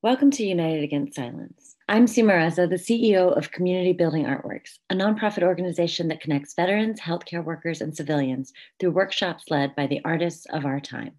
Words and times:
Welcome 0.00 0.30
to 0.30 0.46
United 0.46 0.84
Against 0.84 1.16
Silence. 1.16 1.74
I'm 1.88 2.06
Seema 2.06 2.36
Reza, 2.36 2.68
the 2.68 2.76
CEO 2.76 3.36
of 3.36 3.50
Community 3.50 3.92
Building 3.92 4.26
Artworks, 4.26 4.78
a 4.90 4.94
nonprofit 4.94 5.42
organization 5.42 6.06
that 6.06 6.20
connects 6.20 6.54
veterans, 6.54 7.00
healthcare 7.00 7.42
workers, 7.42 7.80
and 7.80 7.92
civilians 7.92 8.52
through 8.78 8.92
workshops 8.92 9.46
led 9.50 9.74
by 9.74 9.88
the 9.88 10.00
artists 10.04 10.46
of 10.50 10.64
our 10.64 10.78
time. 10.78 11.14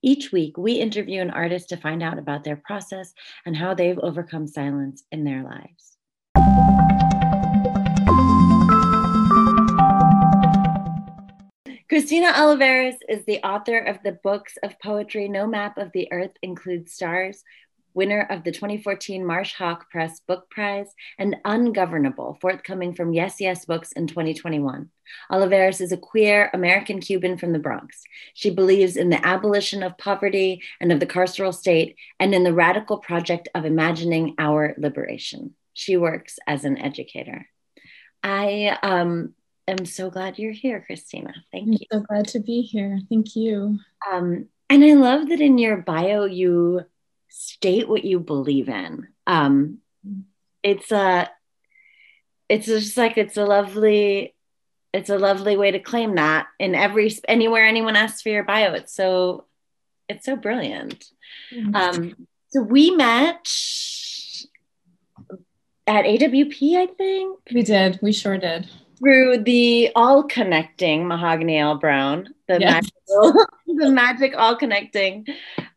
Each 0.00 0.32
week, 0.32 0.56
we 0.56 0.72
interview 0.72 1.20
an 1.20 1.32
artist 1.32 1.68
to 1.68 1.76
find 1.76 2.02
out 2.02 2.18
about 2.18 2.44
their 2.44 2.56
process 2.56 3.12
and 3.44 3.54
how 3.54 3.74
they've 3.74 3.98
overcome 3.98 4.46
silence 4.46 5.04
in 5.12 5.24
their 5.24 5.42
lives. 5.42 5.98
Christina 11.92 12.32
Olivares 12.38 12.94
is 13.06 13.22
the 13.26 13.38
author 13.44 13.76
of 13.76 13.98
the 14.02 14.18
books 14.24 14.56
of 14.62 14.80
poetry 14.80 15.28
No 15.28 15.46
Map 15.46 15.76
of 15.76 15.92
the 15.92 16.10
Earth 16.10 16.32
Includes 16.40 16.94
Stars, 16.94 17.44
winner 17.94 18.26
of 18.30 18.44
the 18.44 18.52
2014 18.52 19.24
Marsh 19.24 19.54
Hawk 19.54 19.90
Press 19.90 20.20
Book 20.20 20.48
Prize, 20.50 20.88
and 21.18 21.36
Ungovernable, 21.44 22.38
forthcoming 22.40 22.94
from 22.94 23.12
Yes 23.12 23.40
Yes 23.40 23.64
Books 23.64 23.92
in 23.92 24.06
2021. 24.06 24.90
Olivares 25.30 25.80
is 25.80 25.92
a 25.92 25.96
queer 25.96 26.50
American 26.52 27.00
Cuban 27.00 27.36
from 27.36 27.52
the 27.52 27.58
Bronx. 27.58 28.02
She 28.34 28.50
believes 28.50 28.96
in 28.96 29.10
the 29.10 29.24
abolition 29.26 29.82
of 29.82 29.98
poverty 29.98 30.62
and 30.80 30.92
of 30.92 31.00
the 31.00 31.06
carceral 31.06 31.54
state, 31.54 31.96
and 32.18 32.34
in 32.34 32.44
the 32.44 32.54
radical 32.54 32.98
project 32.98 33.48
of 33.54 33.64
imagining 33.64 34.34
our 34.38 34.74
liberation. 34.78 35.54
She 35.74 35.96
works 35.96 36.38
as 36.46 36.64
an 36.64 36.78
educator. 36.78 37.46
I 38.22 38.78
um, 38.82 39.34
am 39.66 39.84
so 39.84 40.10
glad 40.10 40.38
you're 40.38 40.52
here, 40.52 40.82
Christina. 40.86 41.34
Thank 41.50 41.66
I'm 41.66 41.72
you. 41.72 41.78
So 41.90 42.00
glad 42.00 42.28
to 42.28 42.40
be 42.40 42.62
here. 42.62 43.00
Thank 43.08 43.36
you. 43.36 43.78
Um, 44.10 44.48
and 44.70 44.84
I 44.84 44.94
love 44.94 45.28
that 45.28 45.40
in 45.40 45.58
your 45.58 45.76
bio 45.78 46.24
you 46.24 46.82
state 47.32 47.88
what 47.88 48.04
you 48.04 48.20
believe 48.20 48.68
in. 48.68 49.08
Um, 49.26 49.78
it's 50.62 50.92
a, 50.92 51.30
it's 52.48 52.66
just 52.66 52.96
like 52.96 53.16
it's 53.18 53.36
a 53.36 53.44
lovely, 53.44 54.34
it's 54.92 55.10
a 55.10 55.18
lovely 55.18 55.56
way 55.56 55.70
to 55.70 55.78
claim 55.78 56.16
that 56.16 56.46
in 56.58 56.74
every 56.74 57.10
anywhere 57.26 57.64
anyone 57.64 57.96
asks 57.96 58.22
for 58.22 58.28
your 58.28 58.44
bio. 58.44 58.74
It's 58.74 58.94
so, 58.94 59.46
it's 60.08 60.26
so 60.26 60.36
brilliant. 60.36 61.04
Um, 61.74 62.14
so 62.50 62.60
we 62.62 62.90
met 62.90 63.48
at 65.86 66.04
AWP, 66.04 66.76
I 66.76 66.86
think. 66.86 67.38
We 67.52 67.62
did. 67.62 67.98
We 68.02 68.12
sure 68.12 68.38
did. 68.38 68.68
Through 68.98 69.38
the 69.44 69.90
all 69.96 70.22
connecting 70.22 71.08
Mahogany 71.08 71.58
L. 71.58 71.76
Browne, 71.76 72.28
the 72.46 72.60
Yes. 72.60 72.84
magical, 73.08 73.46
the 73.66 73.90
magic 73.90 74.34
all 74.36 74.56
connecting 74.56 75.26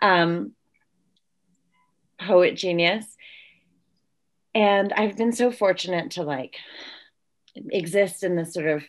um, 0.02 0.52
poet 2.20 2.56
genius. 2.56 3.06
And 4.54 4.94
I've 4.94 5.18
been 5.18 5.34
so 5.34 5.52
fortunate 5.52 6.12
to 6.12 6.24
like 6.24 6.56
exist 7.56 8.24
in 8.24 8.36
this 8.36 8.54
sort 8.54 8.68
of 8.68 8.84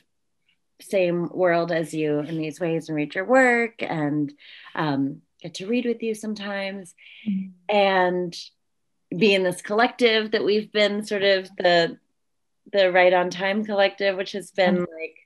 same 0.80 1.28
world 1.32 1.72
as 1.72 1.94
you 1.94 2.18
in 2.20 2.36
these 2.36 2.60
ways 2.60 2.88
and 2.88 2.96
read 2.96 3.14
your 3.14 3.24
work 3.24 3.74
and 3.80 4.32
um, 4.74 5.22
get 5.42 5.54
to 5.54 5.66
read 5.66 5.86
with 5.86 6.02
you 6.02 6.14
sometimes. 6.14 6.94
And 7.68 8.36
be 9.16 9.34
in 9.34 9.42
this 9.44 9.62
collective 9.62 10.32
that 10.32 10.44
we've 10.44 10.70
been 10.72 11.04
sort 11.04 11.22
of 11.22 11.48
the 11.56 11.96
the 12.72 12.90
right 12.90 13.12
on 13.12 13.30
time 13.30 13.64
collective 13.64 14.16
which 14.16 14.32
has 14.32 14.50
been 14.50 14.80
like 14.80 15.16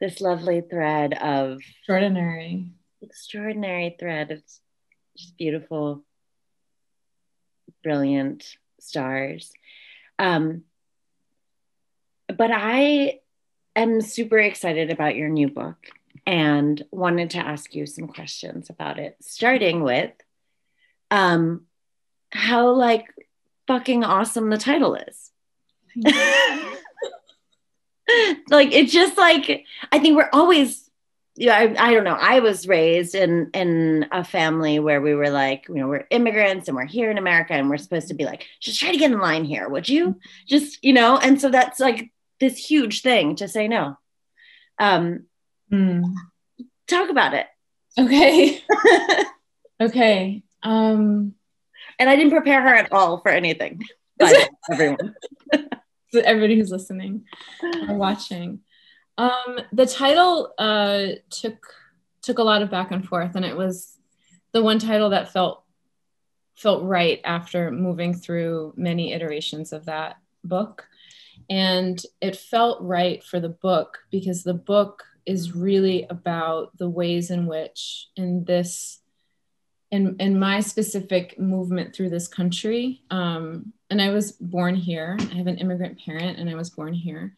this 0.00 0.20
lovely 0.20 0.60
thread 0.60 1.12
of 1.14 1.58
Extraordinary. 1.78 2.70
extraordinary 3.02 3.96
thread. 3.98 4.30
Of 4.30 4.42
just 5.16 5.36
beautiful 5.36 6.04
brilliant 7.82 8.56
stars. 8.80 9.52
Um 10.18 10.64
but 12.36 12.50
i 12.52 13.18
am 13.74 14.00
super 14.00 14.38
excited 14.38 14.90
about 14.90 15.16
your 15.16 15.28
new 15.28 15.48
book 15.48 15.76
and 16.26 16.84
wanted 16.90 17.30
to 17.30 17.38
ask 17.38 17.74
you 17.74 17.86
some 17.86 18.06
questions 18.06 18.68
about 18.68 18.98
it 18.98 19.16
starting 19.20 19.82
with 19.82 20.12
um 21.10 21.62
how 22.30 22.70
like 22.70 23.06
fucking 23.66 24.04
awesome 24.04 24.50
the 24.50 24.58
title 24.58 24.94
is. 24.94 25.30
Like 28.50 28.72
it's 28.72 28.90
just 28.90 29.18
like 29.18 29.66
i 29.92 29.98
think 29.98 30.16
we're 30.16 30.30
always 30.32 30.87
yeah 31.40 31.56
I, 31.56 31.88
I 31.88 31.94
don't 31.94 32.04
know 32.04 32.18
i 32.20 32.40
was 32.40 32.66
raised 32.66 33.14
in 33.14 33.50
in 33.54 34.06
a 34.10 34.24
family 34.24 34.78
where 34.80 35.00
we 35.00 35.14
were 35.14 35.30
like 35.30 35.66
you 35.68 35.76
know 35.76 35.86
we're 35.86 36.06
immigrants 36.10 36.66
and 36.68 36.76
we're 36.76 36.84
here 36.86 37.10
in 37.10 37.18
america 37.18 37.52
and 37.54 37.70
we're 37.70 37.76
supposed 37.78 38.08
to 38.08 38.14
be 38.14 38.24
like 38.24 38.44
just 38.60 38.80
try 38.80 38.90
to 38.90 38.98
get 38.98 39.12
in 39.12 39.20
line 39.20 39.44
here 39.44 39.68
would 39.68 39.88
you 39.88 40.18
just 40.46 40.82
you 40.82 40.92
know 40.92 41.16
and 41.16 41.40
so 41.40 41.48
that's 41.48 41.78
like 41.78 42.10
this 42.40 42.56
huge 42.58 43.02
thing 43.02 43.36
to 43.36 43.46
say 43.48 43.68
no 43.68 43.96
um 44.78 45.24
Hmm. 45.70 46.02
talk 46.86 47.10
about 47.10 47.34
it 47.34 47.46
Okay. 47.98 48.62
okay. 49.80 50.42
Um, 50.62 51.34
and 51.98 52.08
i 52.08 52.16
didn't 52.16 52.32
prepare 52.32 52.62
her 52.62 52.74
at 52.74 52.92
all 52.92 53.20
for 53.20 53.28
anything 53.30 53.82
Bye, 54.18 54.48
everyone 54.70 55.14
so 56.10 56.20
everybody 56.24 56.56
who's 56.56 56.72
listening 56.72 57.24
or 57.88 57.94
watching. 57.94 58.60
Um, 59.18 59.58
the 59.72 59.86
title 59.86 60.54
uh, 60.58 61.08
took 61.28 61.74
took 62.22 62.38
a 62.38 62.42
lot 62.42 62.62
of 62.62 62.70
back 62.70 62.90
and 62.90 63.06
forth, 63.06 63.34
and 63.34 63.44
it 63.44 63.56
was 63.56 63.98
the 64.52 64.62
one 64.62 64.78
title 64.78 65.10
that 65.10 65.32
felt 65.32 65.64
felt 66.56 66.82
right 66.84 67.20
after 67.24 67.70
moving 67.70 68.14
through 68.14 68.74
many 68.76 69.12
iterations 69.12 69.72
of 69.72 69.84
that 69.84 70.16
book. 70.42 70.88
And 71.48 72.02
it 72.20 72.36
felt 72.36 72.82
right 72.82 73.22
for 73.22 73.38
the 73.38 73.48
book 73.48 73.98
because 74.10 74.42
the 74.42 74.54
book 74.54 75.04
is 75.24 75.54
really 75.54 76.04
about 76.10 76.76
the 76.76 76.88
ways 76.88 77.30
in 77.30 77.46
which, 77.46 78.08
in 78.16 78.44
this, 78.44 79.00
in, 79.90 80.16
in 80.18 80.38
my 80.38 80.60
specific 80.60 81.38
movement 81.38 81.94
through 81.94 82.10
this 82.10 82.26
country, 82.26 83.02
um, 83.10 83.72
and 83.88 84.02
I 84.02 84.10
was 84.10 84.32
born 84.32 84.74
here. 84.74 85.16
I 85.18 85.34
have 85.34 85.46
an 85.46 85.58
immigrant 85.58 86.00
parent, 86.04 86.38
and 86.38 86.50
I 86.50 86.54
was 86.54 86.70
born 86.70 86.92
here. 86.92 87.36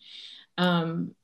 Um, 0.56 1.14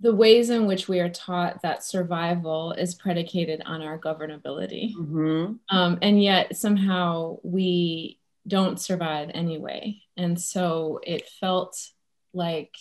the 0.00 0.14
ways 0.14 0.50
in 0.50 0.66
which 0.66 0.88
we 0.88 1.00
are 1.00 1.08
taught 1.08 1.62
that 1.62 1.82
survival 1.82 2.72
is 2.72 2.94
predicated 2.94 3.62
on 3.66 3.82
our 3.82 3.98
governability. 3.98 4.94
Mhm. 4.94 5.58
Um, 5.68 5.98
and 6.02 6.22
yet 6.22 6.56
somehow 6.56 7.38
we 7.42 8.20
don't 8.46 8.80
survive 8.80 9.30
anyway. 9.34 10.00
And 10.16 10.40
so 10.40 11.00
it 11.02 11.28
felt 11.28 11.90
like 12.32 12.76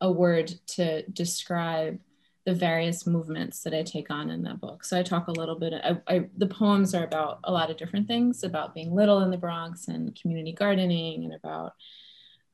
a 0.00 0.10
word 0.10 0.48
to 0.66 1.02
describe 1.10 1.98
the 2.44 2.54
various 2.54 3.06
movements 3.06 3.62
that 3.62 3.72
I 3.72 3.84
take 3.84 4.10
on 4.10 4.30
in 4.30 4.42
that 4.42 4.60
book. 4.60 4.84
So 4.84 4.98
I 4.98 5.04
talk 5.04 5.28
a 5.28 5.32
little 5.32 5.54
bit, 5.54 5.74
I, 5.74 6.00
I, 6.08 6.28
the 6.36 6.48
poems 6.48 6.92
are 6.92 7.04
about 7.04 7.38
a 7.44 7.52
lot 7.52 7.70
of 7.70 7.76
different 7.76 8.08
things 8.08 8.42
about 8.42 8.74
being 8.74 8.92
little 8.92 9.20
in 9.20 9.30
the 9.30 9.36
Bronx 9.36 9.86
and 9.86 10.18
community 10.20 10.52
gardening 10.52 11.24
and 11.24 11.34
about 11.34 11.74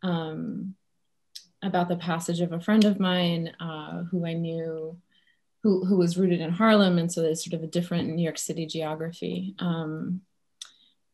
um, 0.03 0.75
about 1.62 1.88
the 1.88 1.96
passage 1.96 2.41
of 2.41 2.52
a 2.52 2.60
friend 2.60 2.84
of 2.84 3.00
mine 3.00 3.52
uh, 3.60 4.04
who 4.04 4.24
I 4.26 4.34
knew 4.34 4.96
who, 5.62 5.84
who 5.84 5.96
was 5.96 6.16
rooted 6.16 6.41
in 6.41 6.50
Harlem. 6.50 6.98
And 6.98 7.10
so 7.10 7.20
there's 7.20 7.44
sort 7.44 7.54
of 7.54 7.62
a 7.62 7.70
different 7.70 8.08
New 8.08 8.22
York 8.22 8.38
City 8.38 8.66
geography. 8.66 9.54
Um, 9.58 10.22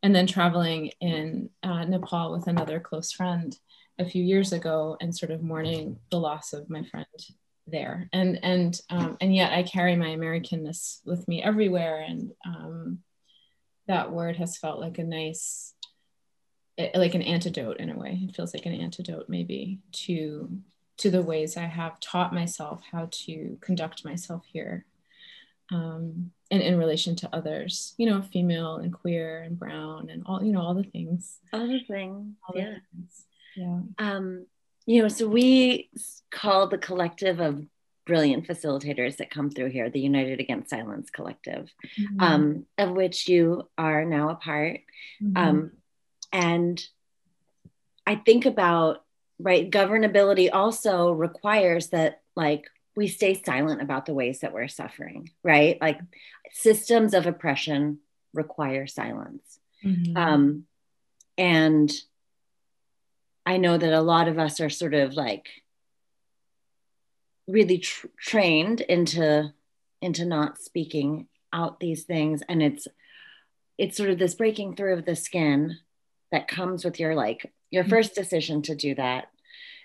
and 0.02 0.14
then 0.14 0.26
traveling 0.26 0.90
in 1.00 1.48
uh, 1.62 1.84
Nepal 1.84 2.32
with 2.32 2.46
another 2.46 2.78
close 2.78 3.10
friend 3.10 3.58
a 3.98 4.04
few 4.04 4.22
years 4.22 4.52
ago 4.52 4.98
and 5.00 5.16
sort 5.16 5.32
of 5.32 5.42
mourning 5.42 5.98
the 6.10 6.20
loss 6.20 6.52
of 6.52 6.68
my 6.68 6.82
friend 6.84 7.06
there. 7.66 8.10
And, 8.12 8.38
and, 8.44 8.78
um, 8.90 9.16
and 9.22 9.34
yet 9.34 9.52
I 9.52 9.62
carry 9.62 9.96
my 9.96 10.08
Americanness 10.08 11.00
with 11.06 11.26
me 11.26 11.42
everywhere. 11.42 12.04
And 12.06 12.32
um, 12.46 12.98
that 13.88 14.12
word 14.12 14.36
has 14.36 14.58
felt 14.58 14.78
like 14.78 14.98
a 14.98 15.04
nice, 15.04 15.72
like 16.94 17.14
an 17.14 17.22
antidote 17.22 17.78
in 17.78 17.90
a 17.90 17.96
way. 17.98 18.20
It 18.28 18.34
feels 18.34 18.52
like 18.54 18.66
an 18.66 18.72
antidote 18.74 19.28
maybe 19.28 19.78
to 19.92 20.50
to 20.96 21.10
the 21.10 21.22
ways 21.22 21.56
I 21.56 21.62
have 21.66 21.98
taught 21.98 22.32
myself 22.32 22.80
how 22.92 23.08
to 23.10 23.58
conduct 23.60 24.04
myself 24.04 24.44
here. 24.52 24.86
Um, 25.72 26.30
and 26.52 26.62
in 26.62 26.78
relation 26.78 27.16
to 27.16 27.34
others, 27.34 27.94
you 27.96 28.06
know, 28.06 28.22
female 28.22 28.76
and 28.76 28.92
queer 28.92 29.42
and 29.42 29.58
brown 29.58 30.08
and 30.10 30.22
all, 30.26 30.44
you 30.44 30.52
know, 30.52 30.60
all 30.60 30.74
the 30.74 30.84
things. 30.84 31.40
other 31.52 31.80
things 31.88 32.34
All 32.46 32.54
the 32.54 32.76
things. 32.92 33.26
Yeah. 33.56 33.80
um, 33.98 34.46
you 34.86 35.02
know, 35.02 35.08
so 35.08 35.26
we 35.26 35.90
call 36.30 36.68
the 36.68 36.78
collective 36.78 37.40
of 37.40 37.64
brilliant 38.06 38.46
facilitators 38.46 39.16
that 39.16 39.30
come 39.30 39.50
through 39.50 39.70
here 39.70 39.88
the 39.90 39.98
United 40.00 40.38
Against 40.38 40.70
Silence 40.70 41.08
Collective, 41.10 41.70
Mhm. 41.98 42.20
um, 42.22 42.66
of 42.78 42.90
which 42.92 43.28
you 43.28 43.68
are 43.78 44.04
now 44.04 44.28
a 44.28 44.34
part. 44.36 44.80
Mhm. 45.22 45.36
Um, 45.38 45.72
and 46.34 46.84
I 48.06 48.16
think 48.16 48.44
about, 48.44 49.04
right, 49.38 49.70
governability 49.70 50.50
also 50.52 51.12
requires 51.12 51.88
that, 51.88 52.20
like, 52.36 52.66
we 52.96 53.06
stay 53.08 53.40
silent 53.42 53.80
about 53.80 54.04
the 54.06 54.14
ways 54.14 54.40
that 54.40 54.52
we're 54.52 54.68
suffering, 54.68 55.30
right? 55.42 55.80
Like, 55.80 56.00
systems 56.50 57.14
of 57.14 57.26
oppression 57.26 58.00
require 58.34 58.86
silence. 58.86 59.60
Mm-hmm. 59.84 60.16
Um, 60.16 60.64
and 61.38 61.92
I 63.46 63.56
know 63.56 63.76
that 63.76 63.92
a 63.92 64.00
lot 64.00 64.28
of 64.28 64.38
us 64.38 64.60
are 64.60 64.70
sort 64.70 64.94
of 64.94 65.14
like 65.14 65.48
really 67.46 67.78
tr- 67.78 68.06
trained 68.18 68.80
into 68.80 69.52
into 70.00 70.24
not 70.24 70.58
speaking 70.58 71.26
out 71.52 71.80
these 71.80 72.04
things 72.04 72.42
and 72.48 72.62
it's 72.62 72.88
it's 73.76 73.96
sort 73.96 74.10
of 74.10 74.18
this 74.18 74.34
breaking 74.34 74.76
through 74.76 74.94
of 74.94 75.04
the 75.04 75.16
skin 75.16 75.76
that 76.34 76.48
comes 76.48 76.84
with 76.84 76.98
your 76.98 77.14
like 77.14 77.52
your 77.70 77.84
mm-hmm. 77.84 77.90
first 77.90 78.16
decision 78.16 78.60
to 78.60 78.74
do 78.74 78.92
that 78.96 79.28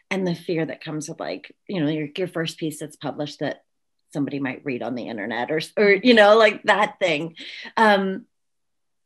and 0.10 0.26
the 0.26 0.34
fear 0.34 0.66
that 0.66 0.84
comes 0.84 1.08
with 1.08 1.20
like 1.20 1.56
you 1.68 1.80
know 1.80 1.88
your, 1.88 2.08
your 2.18 2.28
first 2.28 2.58
piece 2.58 2.80
that's 2.80 2.96
published 2.96 3.40
that 3.40 3.64
somebody 4.12 4.40
might 4.40 4.66
read 4.66 4.82
on 4.82 4.96
the 4.96 5.08
internet 5.08 5.52
or 5.52 5.62
or 5.78 5.92
you 5.92 6.16
know 6.16 6.36
like 6.36 6.64
that 6.64 6.98
thing 6.98 7.36
um 7.78 8.26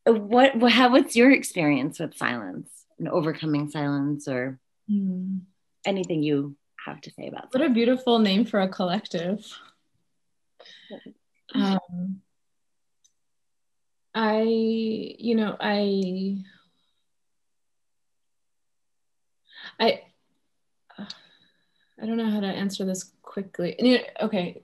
what 0.06 0.56
how 0.72 0.90
what's 0.90 1.18
your 1.18 1.32
experience 1.32 2.00
with 2.00 2.16
silence 2.16 2.70
and 2.98 3.10
overcoming 3.10 3.70
silence 3.70 4.26
or 4.30 4.58
mm. 4.90 5.42
anything 5.86 6.24
you 6.24 6.56
have 6.86 7.02
to 7.02 7.12
say 7.12 7.28
about 7.28 7.54
what 7.54 7.62
a 7.62 7.70
beautiful 7.70 8.20
name 8.20 8.46
for 8.46 8.62
a 8.62 8.70
collective 8.70 9.46
um, 11.56 12.22
i 14.16 14.44
you 14.44 15.36
know 15.36 15.58
i 15.60 16.38
i 19.80 20.02
i 21.00 22.06
don't 22.06 22.18
know 22.18 22.30
how 22.30 22.40
to 22.40 22.48
answer 22.48 22.86
this 22.86 23.12
quickly. 23.22 23.76
Okay. 24.22 24.64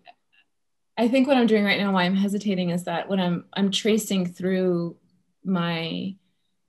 I 0.97 1.07
think 1.07 1.27
what 1.27 1.37
i'm 1.37 1.47
doing 1.47 1.63
right 1.63 1.79
now 1.79 1.93
why 1.93 2.03
i'm 2.03 2.15
hesitating 2.15 2.71
is 2.71 2.83
that 2.83 3.07
when 3.07 3.19
i'm 3.19 3.45
i'm 3.53 3.71
tracing 3.71 4.25
through 4.25 4.97
my 5.43 6.15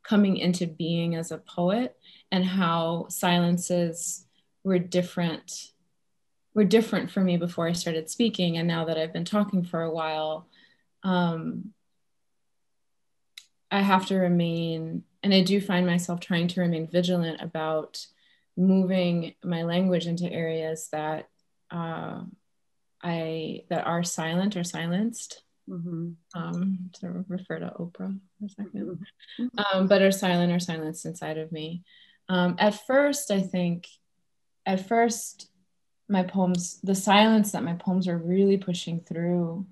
coming 0.03 0.37
into 0.37 0.67
being 0.67 1.15
as 1.15 1.31
a 1.31 1.39
poet 1.39 1.97
and 2.33 2.45
how 2.45 3.07
silences 3.09 4.27
were 4.65 4.79
different 4.79 5.73
were 6.55 6.65
different 6.65 7.11
for 7.11 7.21
me 7.21 7.37
before 7.37 7.69
I 7.69 7.73
started 7.73 8.11
speaking. 8.11 8.59
And 8.59 8.67
now 8.67 8.85
that 8.87 8.99
I've 8.99 9.13
been 9.13 9.25
talking 9.25 9.63
for 9.63 9.83
a 9.83 9.91
while 9.91 10.49
um, 11.05 11.73
I 13.71 13.83
have 13.83 14.07
to 14.07 14.17
remain 14.17 15.05
and 15.23 15.33
I 15.33 15.43
do 15.43 15.61
find 15.61 15.87
myself 15.87 16.21
trying 16.21 16.49
to 16.49 16.61
remain 16.61 16.89
vigilant 16.89 17.41
about 17.41 18.07
moving 18.57 19.35
my 19.43 19.63
language 19.63 20.07
into 20.07 20.31
areas 20.31 20.89
that 20.93 21.29
uh, 21.71 22.23
I 23.03 23.65
that 23.71 23.87
are 23.87 24.03
silent 24.03 24.57
or 24.57 24.65
silenced 24.65 25.43
mm-hmm. 25.69 26.11
um, 26.35 26.91
to 27.01 27.25
refer 27.29 27.59
to 27.59 27.73
Oprah 27.79 28.19
for 28.39 28.45
a 28.45 28.63
2nd 28.63 28.99
mm-hmm. 29.39 29.47
um, 29.59 29.87
but 29.87 30.03
are 30.03 30.13
silent 30.13 30.53
or 30.53 30.59
silenced 30.59 31.07
inside 31.07 31.39
of 31.39 31.53
me. 31.53 31.83
Um, 32.29 32.57
at 32.59 32.87
first, 32.87 33.31
I 33.31 33.41
think, 33.41 33.89
at 34.67 34.87
first, 34.87 35.49
my 36.09 36.23
poems, 36.23 36.81
the 36.83 36.95
silence 36.95 37.53
that 37.53 37.65
my 37.65 37.75
poems 37.75 38.07
were 38.07 38.19
really 38.19 38.57
pushing 38.57 39.01
through 39.01 39.67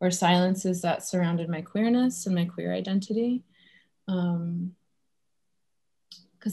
were 0.00 0.10
silences 0.10 0.82
that 0.82 1.02
surrounded 1.02 1.48
my 1.48 1.62
queerness 1.62 2.26
and 2.26 2.34
my 2.34 2.44
queer 2.44 2.72
identity. 2.72 3.42
Because 4.06 4.36
um, 4.36 4.74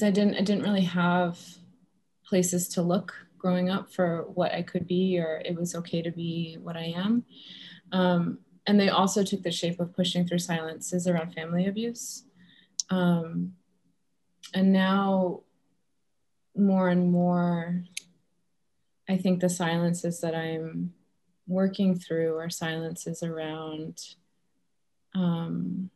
I 0.02 0.10
didn't, 0.10 0.36
I 0.36 0.42
didn't 0.42 0.64
really 0.64 0.82
have 0.82 1.40
places 2.28 2.68
to 2.70 2.82
look 2.82 3.14
growing 3.38 3.70
up 3.70 3.92
for 3.92 4.24
what 4.34 4.52
I 4.54 4.64
could 4.64 4.88
be, 4.88 5.20
or 5.20 5.42
it 5.46 5.56
was 5.56 5.76
okay 5.76 6.02
to 6.02 6.12
be 6.12 6.58
what 6.62 6.76
I 6.76 6.94
am. 6.96 7.24
Um, 7.92 8.40
and 8.68 8.80
they 8.80 8.90
also 8.90 9.24
took 9.24 9.44
the 9.44 9.52
shape 9.52 9.80
of 9.80 9.96
pushing 9.96 10.28
through 10.28 10.40
silences 10.40 11.08
around 11.08 11.34
family 11.34 11.68
abuse. 11.68 12.24
Um, 12.90 13.54
and 14.54 14.74
now, 14.74 15.42
more 16.56 16.90
and 16.90 17.12
more, 17.12 17.84
I 19.08 19.18
think 19.18 19.40
the 19.40 19.50
silences 19.50 20.22
that 20.22 20.34
I'm 20.34 20.94
working 21.48 22.00
through 22.00 22.38
are 22.38 22.50
silences 22.50 23.22
around, 23.22 24.02
um, 25.14 25.92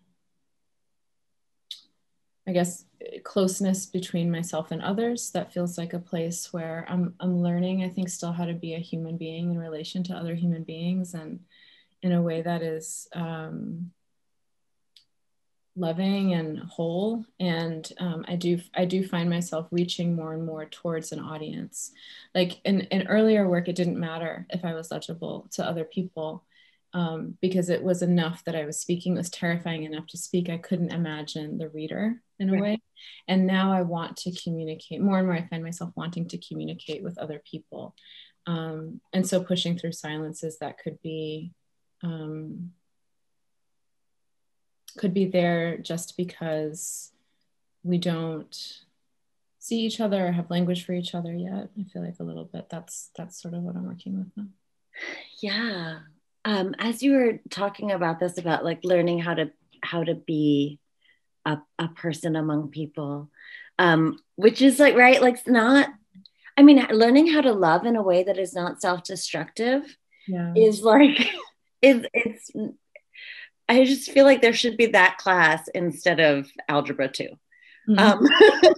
I 2.50 2.52
guess, 2.52 2.86
closeness 3.24 3.86
between 3.86 4.32
myself 4.32 4.72
and 4.72 4.82
others. 4.82 5.30
That 5.32 5.54
feels 5.54 5.78
like 5.78 5.94
a 5.94 6.00
place 6.00 6.52
where 6.52 6.84
I'm, 6.90 7.14
I'm 7.20 7.44
learning, 7.44 7.84
I 7.84 7.90
think, 7.90 8.10
still 8.10 8.32
how 8.32 8.46
to 8.46 8.56
be 8.56 8.74
a 8.74 8.80
human 8.80 9.18
being 9.18 9.52
in 9.52 9.60
relation 9.60 10.02
to 10.06 10.16
other 10.16 10.34
human 10.34 10.64
beings 10.64 11.14
and 11.14 11.42
in 12.02 12.12
a 12.12 12.22
way 12.24 12.42
that 12.42 12.64
is 12.64 13.08
um, 13.14 13.92
loving 15.76 16.34
and 16.34 16.58
whole. 16.58 17.24
And 17.40 17.92
um, 18.00 18.26
i 18.28 18.36
do 18.36 18.60
i 18.74 18.84
do 18.84 19.08
find 19.08 19.30
myself 19.30 19.68
reaching 19.70 20.16
more 20.16 20.34
and 20.34 20.44
more 20.44 20.66
towards 20.66 21.12
an 21.12 21.20
audience. 21.20 21.92
Like 22.34 22.62
in, 22.66 22.82
in 22.82 23.08
earlier 23.08 23.48
work 23.48 23.68
it 23.68 23.76
didn't 23.76 24.00
matter 24.00 24.48
if 24.50 24.66
i 24.66 24.74
was 24.74 24.90
legible 24.90 25.48
to 25.52 25.64
other 25.64 25.84
people 25.84 26.44
um, 26.94 27.38
because 27.42 27.70
it 27.70 27.84
was 27.84 28.02
enough 28.02 28.44
that 28.46 28.56
i 28.56 28.66
was 28.66 28.80
speaking 28.80 29.14
it 29.14 29.18
was 29.18 29.30
terrifying 29.30 29.84
enough 29.84 30.08
to 30.08 30.18
speak 30.18 30.50
i 30.50 30.58
couldn't 30.58 30.92
imagine 30.92 31.58
the 31.58 31.70
reader 31.70 32.22
in 32.40 32.50
a 32.50 32.54
right. 32.54 32.62
way 32.62 32.82
and 33.28 33.46
now 33.46 33.72
i 33.72 33.82
want 33.82 34.18
to 34.18 34.32
communicate 34.42 35.02
more 35.02 35.18
and 35.18 35.28
more 35.28 35.36
i 35.36 35.48
find 35.48 35.64
myself 35.64 35.92
wanting 35.96 36.28
to 36.28 36.38
communicate 36.38 37.04
with 37.04 37.18
other 37.18 37.42
people 37.50 37.96
um, 38.48 39.02
and 39.14 39.28
so 39.28 39.44
pushing 39.44 39.78
through 39.78 39.92
silences 39.92 40.58
that 40.60 40.78
could 40.80 41.00
be 41.02 41.52
um, 42.02 42.72
could 44.98 45.14
be 45.14 45.26
there 45.26 45.78
just 45.78 46.18
because 46.18 47.12
we 47.84 47.98
don't 47.98 48.82
see 49.60 49.82
each 49.82 50.00
other 50.00 50.28
or 50.28 50.32
have 50.32 50.50
language 50.50 50.86
for 50.86 50.94
each 50.94 51.14
other 51.14 51.34
yet. 51.34 51.70
I 51.80 51.84
feel 51.92 52.04
like 52.04 52.20
a 52.20 52.24
little 52.24 52.46
bit 52.46 52.70
that's 52.70 53.12
that's 53.16 53.42
sort 53.42 53.54
of 53.54 53.62
what 53.62 53.76
I'm 53.76 53.86
working 53.86 54.18
with 54.18 54.32
now. 54.36 54.48
Yeah. 55.42 56.00
Um, 56.46 56.74
as 56.80 57.04
you 57.04 57.14
were 57.14 57.40
talking 57.50 57.92
about 57.92 58.20
this, 58.20 58.38
about 58.38 58.64
like 58.64 58.80
learning 58.84 59.20
how 59.20 59.34
to 59.34 59.52
how 59.82 60.04
to 60.04 60.16
be 60.16 60.80
a, 61.46 61.60
a 61.78 61.88
person 61.90 62.36
among 62.36 62.70
people, 62.70 63.30
um, 63.78 64.20
which 64.36 64.62
is 64.62 64.80
like 64.80 64.96
right, 64.96 65.22
like 65.22 65.36
it's 65.36 65.48
not. 65.48 65.90
I 66.58 66.62
mean, 66.62 66.86
learning 66.92 67.28
how 67.28 67.40
to 67.40 67.54
love 67.54 67.86
in 67.86 67.96
a 67.96 68.04
way 68.04 68.24
that 68.24 68.38
is 68.38 68.54
not 68.54 68.82
self-destructive 68.82 69.96
yeah. 70.28 70.54
is 70.56 70.82
like 70.82 71.30
is 71.82 72.06
it's 72.14 72.52
I 73.68 73.86
just 73.86 74.12
feel 74.12 74.26
like 74.26 74.42
there 74.42 74.54
should 74.54 74.78
be 74.78 74.88
that 74.88 75.18
class 75.18 75.68
instead 75.76 76.20
of 76.20 76.50
algebra 76.68 77.08
2 77.08 77.30
mm-hmm. 77.90 78.00
um, 78.00 78.28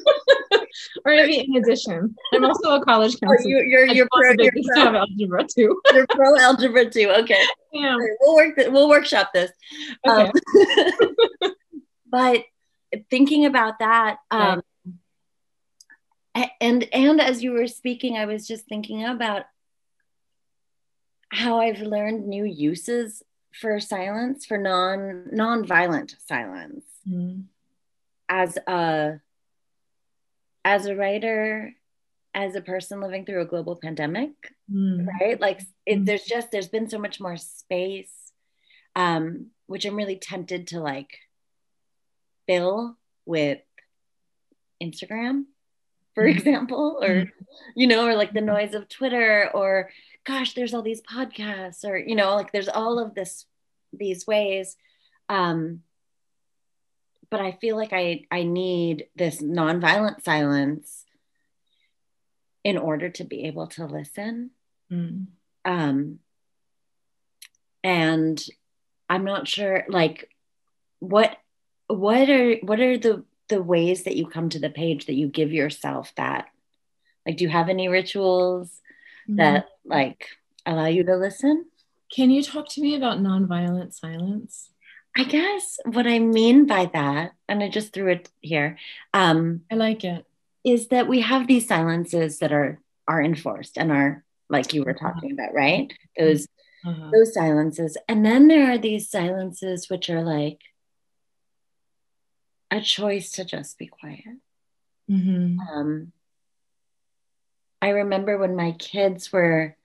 or 1.06 1.16
maybe 1.16 1.40
in 1.40 1.56
addition, 1.56 2.16
I'm 2.34 2.46
also 2.46 2.76
a 2.76 2.84
college 2.84 3.20
counselor. 3.20 3.38
Oh, 3.40 3.48
you, 3.48 3.58
you're 3.68 3.86
you're 3.86 4.08
pro, 4.12 4.34
you're 4.38 4.52
pro 4.74 4.96
algebra 4.98 5.46
too. 5.46 5.82
you're 5.94 6.08
pro 6.08 6.38
algebra 6.40 6.90
too. 6.90 7.12
Okay, 7.20 7.44
yeah. 7.74 7.98
We'll 8.22 8.36
work. 8.36 8.56
The, 8.56 8.72
we'll 8.72 8.90
workshop 8.90 9.32
this. 9.34 9.52
Okay. 10.08 10.32
Um, 11.42 11.52
but 12.12 12.44
thinking 13.10 13.46
about 13.46 13.80
that, 13.80 14.18
um, 14.32 14.62
and 16.60 16.88
and 16.94 17.22
as 17.22 17.44
you 17.44 17.52
were 17.52 17.68
speaking, 17.68 18.18
I 18.18 18.26
was 18.26 18.48
just 18.48 18.66
thinking 18.66 19.04
about 19.06 19.44
how 21.30 21.60
I've 21.60 21.80
learned 21.80 22.28
new 22.28 22.44
uses 22.46 23.24
for 23.54 23.80
silence, 23.80 24.46
for 24.46 24.58
non 24.58 25.28
non-violent 25.32 26.16
silence. 26.26 26.86
Mm. 27.08 27.46
As 28.30 28.58
a 28.68 29.20
as 30.64 30.86
a 30.86 30.96
writer, 30.96 31.74
as 32.34 32.56
a 32.56 32.62
person 32.62 33.02
living 33.02 33.26
through 33.26 33.42
a 33.42 33.46
global 33.46 33.76
pandemic, 33.76 34.32
mm. 34.72 35.06
right? 35.20 35.40
Like 35.40 35.62
it, 35.86 36.00
mm. 36.00 36.06
there's 36.06 36.24
just 36.24 36.52
there's 36.52 36.70
been 36.70 36.90
so 36.90 36.98
much 36.98 37.20
more 37.20 37.38
space, 37.38 38.14
um, 38.96 39.48
which 39.68 39.86
I'm 39.86 39.96
really 39.96 40.18
tempted 40.18 40.68
to 40.68 40.80
like 40.80 41.18
fill 42.48 42.98
with 43.26 43.60
Instagram, 44.82 45.46
for 46.16 46.26
mm. 46.26 46.32
example, 46.32 47.00
or 47.02 47.10
mm. 47.10 47.32
you 47.76 47.88
know, 47.88 48.06
or 48.06 48.16
like 48.16 48.34
the 48.34 48.42
noise 48.42 48.74
of 48.74 48.90
Twitter 48.90 49.50
or 49.54 49.90
gosh 50.24 50.54
there's 50.54 50.74
all 50.74 50.82
these 50.82 51.02
podcasts 51.02 51.84
or 51.84 51.98
you 51.98 52.16
know 52.16 52.36
like 52.36 52.52
there's 52.52 52.70
all 52.70 53.00
of 53.00 53.16
this 53.16 53.46
these 53.94 54.28
ways 54.28 54.78
um 55.30 55.82
but 57.32 57.42
i 57.42 57.54
feel 57.54 57.76
like 57.76 57.94
i 57.94 58.24
i 58.30 58.44
need 58.44 59.08
this 59.16 59.42
nonviolent 59.42 60.24
silence 60.24 61.06
in 62.64 62.78
order 62.78 63.10
to 63.10 63.24
be 63.24 63.46
able 63.46 63.66
to 63.66 63.86
listen 63.86 64.52
mm. 64.92 65.26
um 65.66 66.20
and 67.84 68.44
i'm 69.10 69.24
not 69.24 69.48
sure 69.48 69.84
like 69.88 70.30
what 71.00 71.36
what 71.88 72.30
are 72.30 72.56
what 72.58 72.80
are 72.80 72.98
the 72.98 73.24
the 73.48 73.62
ways 73.62 74.04
that 74.04 74.16
you 74.16 74.28
come 74.28 74.50
to 74.50 74.60
the 74.60 74.70
page 74.70 75.08
that 75.08 75.16
you 75.16 75.28
give 75.28 75.52
yourself 75.52 76.14
that 76.16 76.46
like 77.26 77.38
do 77.38 77.44
you 77.44 77.50
have 77.50 77.70
any 77.70 77.88
rituals 77.88 78.82
mm-hmm. 79.28 79.38
that 79.38 79.66
like 79.84 80.28
allow 80.66 80.88
you 80.88 81.04
to 81.04 81.16
listen. 81.16 81.66
Can 82.14 82.30
you 82.30 82.44
talk 82.44 82.68
to 82.70 82.82
me 82.82 82.96
about 82.96 83.20
nonviolent 83.20 83.94
silence? 83.94 84.71
I 85.18 85.24
guess 85.26 85.78
what 85.86 86.08
I 86.08 86.20
mean 86.20 86.68
by 86.68 86.86
that, 86.94 87.34
and 87.50 87.62
I 87.62 87.70
just 87.70 87.92
threw 87.94 88.08
it 88.12 88.30
here, 88.40 88.78
um, 89.14 89.62
I 89.72 89.76
like 89.76 90.04
it. 90.04 90.26
is 90.64 90.88
that 90.90 91.08
we 91.08 91.22
have 91.22 91.48
these 91.48 91.68
silences 91.68 92.40
that 92.40 92.52
are 92.54 92.80
are 93.08 93.22
enforced 93.22 93.78
and 93.78 93.92
are 93.92 94.24
like 94.50 94.74
you 94.74 94.84
were 94.84 94.94
talking 94.94 95.32
about, 95.34 95.54
right? 95.54 95.92
Those 96.18 96.48
Uh-huh. 96.86 97.10
those 97.12 97.34
silences, 97.34 97.98
and 98.08 98.26
then 98.26 98.48
there 98.48 98.72
are 98.72 98.78
these 98.78 99.10
silences 99.10 99.90
which 99.90 100.10
are 100.10 100.24
like 100.24 100.60
a 102.72 102.80
choice 102.82 103.32
to 103.34 103.44
just 103.46 103.78
be 103.78 103.88
quiet. 103.88 104.38
Mhm. 105.10 105.58
Um, 105.70 106.12
I 107.82 107.90
remember 107.90 108.38
when 108.38 108.56
my 108.56 108.72
kids 108.74 109.32
were 109.34 109.76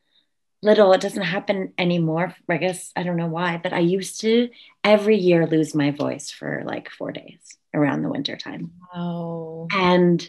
little, 0.63 0.93
it 0.93 1.01
doesn't 1.01 1.23
happen 1.23 1.73
anymore. 1.79 2.35
I 2.49 2.57
guess 2.57 2.93
I 2.97 3.03
don't 3.03 3.17
know 3.17 3.27
why, 3.29 3.61
but 3.63 3.73
I 3.73 3.81
used 3.81 4.21
to 4.23 4.49
every 4.83 5.17
year 5.17 5.47
lose 5.47 5.75
my 5.75 5.91
voice 5.91 6.31
for 6.31 6.63
like 6.65 6.91
four 6.91 7.13
days 7.13 7.57
around 7.75 8.03
the 8.03 8.09
winter 8.09 8.37
time. 8.37 8.73
Wow. 8.95 9.69
And 9.73 10.29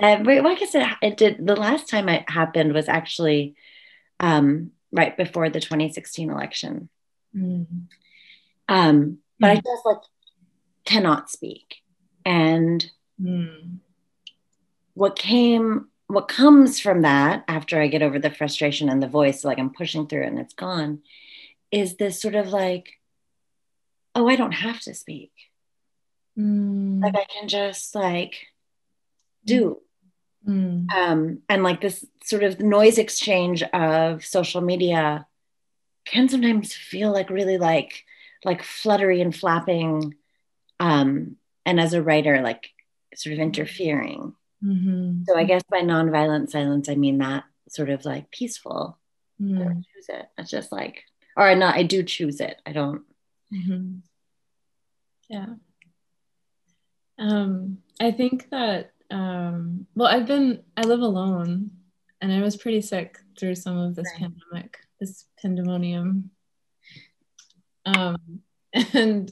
every, 0.00 0.40
like 0.40 0.62
I 0.62 0.66
said, 0.66 0.86
it 1.02 1.16
did. 1.16 1.46
The 1.46 1.56
last 1.56 1.88
time 1.88 2.08
it 2.08 2.28
happened 2.28 2.72
was 2.74 2.88
actually 2.88 3.54
um, 4.20 4.70
right 4.92 5.16
before 5.16 5.48
the 5.50 5.60
2016 5.60 6.30
election. 6.30 6.88
Mm. 7.36 7.66
Um, 8.68 9.18
but 9.40 9.50
I 9.50 9.54
just 9.56 9.86
like 9.86 9.98
cannot 10.84 11.30
speak. 11.30 11.76
And 12.24 12.90
Mm. 13.22 13.78
what 14.94 15.14
came 15.14 15.86
what 16.06 16.28
comes 16.28 16.78
from 16.80 17.02
that 17.02 17.44
after 17.48 17.80
i 17.80 17.86
get 17.86 18.02
over 18.02 18.18
the 18.18 18.30
frustration 18.30 18.88
and 18.88 19.02
the 19.02 19.08
voice 19.08 19.44
like 19.44 19.58
i'm 19.58 19.70
pushing 19.70 20.06
through 20.06 20.22
it 20.22 20.28
and 20.28 20.38
it's 20.38 20.54
gone 20.54 21.00
is 21.70 21.96
this 21.96 22.20
sort 22.20 22.34
of 22.34 22.48
like 22.48 23.00
oh 24.14 24.28
i 24.28 24.36
don't 24.36 24.52
have 24.52 24.80
to 24.80 24.94
speak. 24.94 25.32
Mm. 26.38 27.02
like 27.02 27.14
i 27.16 27.24
can 27.24 27.48
just 27.48 27.94
like 27.94 28.34
do. 29.44 29.80
Mm. 30.46 30.90
um 30.92 31.38
and 31.48 31.62
like 31.62 31.80
this 31.80 32.04
sort 32.22 32.42
of 32.42 32.60
noise 32.60 32.98
exchange 32.98 33.62
of 33.62 34.24
social 34.24 34.60
media 34.60 35.26
can 36.04 36.28
sometimes 36.28 36.74
feel 36.74 37.12
like 37.12 37.30
really 37.30 37.56
like 37.56 38.04
like 38.44 38.62
fluttery 38.62 39.22
and 39.22 39.34
flapping 39.34 40.14
um 40.80 41.36
and 41.64 41.80
as 41.80 41.94
a 41.94 42.02
writer 42.02 42.42
like 42.42 42.68
sort 43.14 43.32
of 43.32 43.38
interfering 43.38 44.34
Mhm. 44.64 45.24
So 45.26 45.36
I 45.36 45.44
guess 45.44 45.62
by 45.70 45.80
nonviolent 45.82 46.50
silence, 46.50 46.88
I 46.88 46.94
mean 46.94 47.18
that 47.18 47.44
sort 47.68 47.90
of 47.90 48.04
like 48.04 48.30
peaceful. 48.30 48.98
I 49.40 49.42
Mm. 49.42 49.58
don't 49.58 49.84
choose 49.92 50.08
it. 50.08 50.26
It's 50.38 50.50
just 50.50 50.70
like, 50.72 51.04
or 51.36 51.54
not, 51.54 51.74
I 51.74 51.82
do 51.82 52.02
choose 52.02 52.40
it. 52.40 52.60
I 52.64 52.72
don't. 52.72 53.02
Mhm. 53.52 54.00
Yeah. 55.28 55.54
Um, 57.18 57.78
I 58.00 58.10
think 58.10 58.48
that 58.50 58.92
um, 59.10 59.86
well, 59.94 60.08
I've 60.08 60.26
been 60.26 60.64
I 60.76 60.82
live 60.82 61.00
alone, 61.00 61.70
and 62.20 62.32
I 62.32 62.40
was 62.40 62.56
pretty 62.56 62.80
sick 62.80 63.18
through 63.38 63.54
some 63.54 63.76
of 63.76 63.94
this 63.94 64.06
Right. 64.12 64.20
pandemic, 64.32 64.78
this 64.98 65.26
pandemonium, 65.40 66.30
um, 67.84 68.42
and 68.94 69.30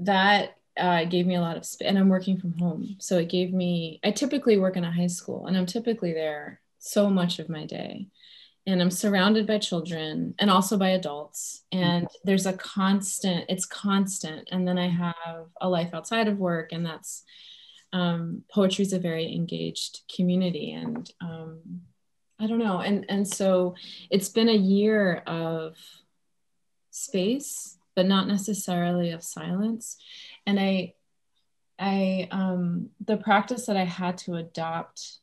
that 0.00 0.57
uh, 0.78 1.04
gave 1.04 1.26
me 1.26 1.34
a 1.34 1.40
lot 1.40 1.56
of 1.56 1.66
space. 1.66 1.88
And 1.88 1.98
I'm 1.98 2.08
working 2.08 2.38
from 2.38 2.56
home, 2.58 2.96
so 2.98 3.18
it 3.18 3.28
gave 3.28 3.52
me. 3.52 4.00
I 4.04 4.10
typically 4.10 4.56
work 4.56 4.76
in 4.76 4.84
a 4.84 4.92
high 4.92 5.08
school, 5.08 5.46
and 5.46 5.56
I'm 5.56 5.66
typically 5.66 6.12
there 6.12 6.60
so 6.78 7.10
much 7.10 7.38
of 7.38 7.48
my 7.48 7.66
day 7.66 8.08
and 8.68 8.82
I'm 8.82 8.90
surrounded 8.90 9.46
by 9.46 9.56
children 9.58 10.34
and 10.38 10.50
also 10.50 10.76
by 10.76 10.90
adults. 10.90 11.62
And 11.72 12.06
there's 12.24 12.44
a 12.44 12.52
constant, 12.52 13.46
it's 13.48 13.64
constant. 13.64 14.48
And 14.52 14.68
then 14.68 14.76
I 14.76 14.88
have 14.88 15.46
a 15.58 15.68
life 15.68 15.94
outside 15.94 16.28
of 16.28 16.36
work, 16.36 16.72
and 16.72 16.84
that's 16.84 17.24
um, 17.94 18.42
poetry 18.52 18.82
is 18.82 18.92
a 18.92 18.98
very 18.98 19.34
engaged 19.34 20.00
community. 20.14 20.72
And 20.72 21.10
um, 21.22 21.80
I 22.38 22.46
don't 22.46 22.58
know. 22.58 22.80
And, 22.80 23.06
and 23.08 23.26
so 23.26 23.74
it's 24.10 24.28
been 24.28 24.50
a 24.50 24.54
year 24.54 25.22
of 25.26 25.78
space, 26.90 27.77
but 27.98 28.06
not 28.06 28.28
necessarily 28.28 29.10
of 29.10 29.24
silence. 29.24 29.96
And 30.46 30.60
I, 30.60 30.94
I, 31.80 32.28
um, 32.30 32.90
the 33.04 33.16
practice 33.16 33.66
that 33.66 33.76
I 33.76 33.82
had 33.82 34.18
to 34.18 34.36
adopt 34.36 35.18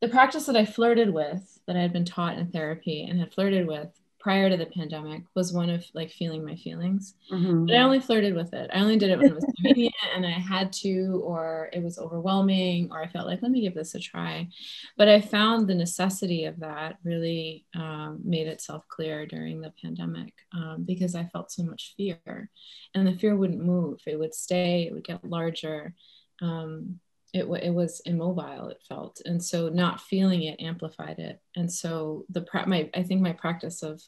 the 0.00 0.08
practice 0.08 0.46
that 0.46 0.56
I 0.56 0.64
flirted 0.64 1.12
with, 1.12 1.60
that 1.66 1.76
I 1.76 1.82
had 1.82 1.92
been 1.92 2.06
taught 2.06 2.38
in 2.38 2.46
therapy 2.46 3.04
and 3.04 3.20
had 3.20 3.34
flirted 3.34 3.66
with 3.66 3.90
prior 4.22 4.48
to 4.48 4.56
the 4.56 4.66
pandemic, 4.66 5.24
was 5.34 5.52
one 5.52 5.68
of 5.68 5.84
like 5.94 6.10
feeling 6.10 6.44
my 6.44 6.54
feelings. 6.54 7.14
Mhm. 7.30 7.66
But 7.66 7.76
I 7.76 7.80
only 7.82 7.98
flirted 7.98 8.34
with 8.34 8.54
it. 8.54 8.70
I 8.72 8.80
only 8.80 8.96
did 8.96 9.10
it 9.10 9.18
when 9.18 9.26
it 9.28 9.34
was 9.34 9.44
convenient 9.56 9.94
and 10.14 10.24
I 10.24 10.30
had 10.30 10.72
to, 10.74 11.20
or 11.24 11.68
it 11.72 11.82
was 11.82 11.98
overwhelming, 11.98 12.88
or 12.92 13.02
I 13.02 13.08
felt 13.08 13.26
like, 13.26 13.42
let 13.42 13.50
me 13.50 13.60
give 13.60 13.74
this 13.74 13.96
a 13.96 13.98
try. 14.00 14.48
But 14.96 15.08
I 15.08 15.20
found 15.20 15.66
the 15.68 15.74
necessity 15.74 16.44
of 16.44 16.60
that 16.60 16.98
really 17.02 17.66
um, 17.74 18.20
made 18.24 18.46
itself 18.46 18.86
clear 18.88 19.26
during 19.26 19.60
the 19.60 19.72
pandemic 19.82 20.34
um, 20.52 20.84
because 20.84 21.16
I 21.16 21.24
felt 21.24 21.50
so 21.50 21.64
much 21.64 21.94
fear. 21.96 22.48
And 22.94 23.06
the 23.06 23.18
fear 23.18 23.36
wouldn't 23.36 23.64
move, 23.64 24.00
it 24.06 24.18
would 24.18 24.34
stay, 24.34 24.86
it 24.86 24.92
would 24.92 25.04
get 25.04 25.24
larger. 25.24 25.94
Um, 26.40 27.00
it, 27.32 27.44
it 27.62 27.72
was 27.72 28.00
immobile 28.04 28.68
it 28.68 28.82
felt. 28.86 29.22
And 29.24 29.42
so 29.42 29.68
not 29.68 30.00
feeling 30.00 30.42
it 30.42 30.60
amplified 30.60 31.18
it. 31.18 31.40
And 31.56 31.72
so 31.72 32.26
the 32.28 32.44
my 32.66 32.90
i 32.94 33.02
think 33.02 33.20
my 33.20 33.32
practice 33.32 33.82
of 33.82 34.02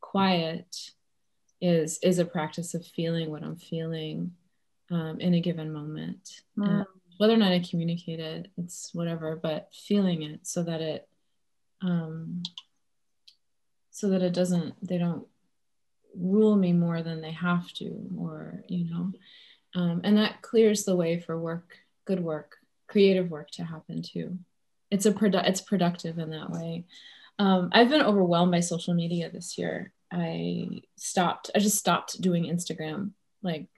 quiet 0.00 0.92
is 1.60 1.98
is 2.02 2.18
a 2.18 2.24
practice 2.24 2.72
of 2.72 2.86
feeling 2.86 3.30
what 3.30 3.42
i'm 3.42 3.56
feeling 3.56 4.32
um, 4.90 5.20
in 5.20 5.34
a 5.34 5.40
given 5.40 5.72
moment. 5.72 6.42
Mm. 6.58 6.86
Whether 7.18 7.34
or 7.34 7.36
not 7.36 7.52
i 7.52 7.60
communicate 7.60 8.18
it 8.20 8.48
it's 8.56 8.94
whatever 8.94 9.36
but 9.36 9.68
feeling 9.72 10.22
it 10.22 10.46
so 10.46 10.62
that 10.62 10.80
it 10.80 11.06
um, 11.82 12.42
so 13.90 14.08
that 14.10 14.22
it 14.22 14.32
doesn't 14.32 14.74
they 14.86 14.98
don't 14.98 15.26
rule 16.16 16.56
me 16.56 16.72
more 16.72 17.02
than 17.02 17.20
they 17.20 17.32
have 17.32 17.70
to 17.74 18.08
or 18.16 18.64
you 18.68 18.90
know. 18.90 19.12
Um, 19.72 20.00
and 20.02 20.16
that 20.16 20.42
clears 20.42 20.84
the 20.84 20.96
way 20.96 21.20
for 21.20 21.38
work 21.38 21.76
good 22.06 22.20
work 22.20 22.59
creative 22.90 23.30
work 23.30 23.50
to 23.52 23.64
happen 23.64 24.02
too. 24.02 24.38
It's 24.90 25.06
a 25.06 25.12
produ- 25.12 25.48
it's 25.48 25.60
productive 25.60 26.18
in 26.18 26.30
that 26.30 26.50
way. 26.50 26.84
Um, 27.38 27.70
i've 27.72 27.88
been 27.88 28.02
overwhelmed 28.02 28.52
by 28.52 28.60
social 28.60 28.94
media 28.94 29.30
this 29.30 29.56
year. 29.56 29.92
I 30.12 30.82
stopped 30.96 31.50
i 31.54 31.60
just 31.60 31.78
stopped 31.78 32.20
doing 32.20 32.44
instagram 32.44 33.12
like 33.42 33.68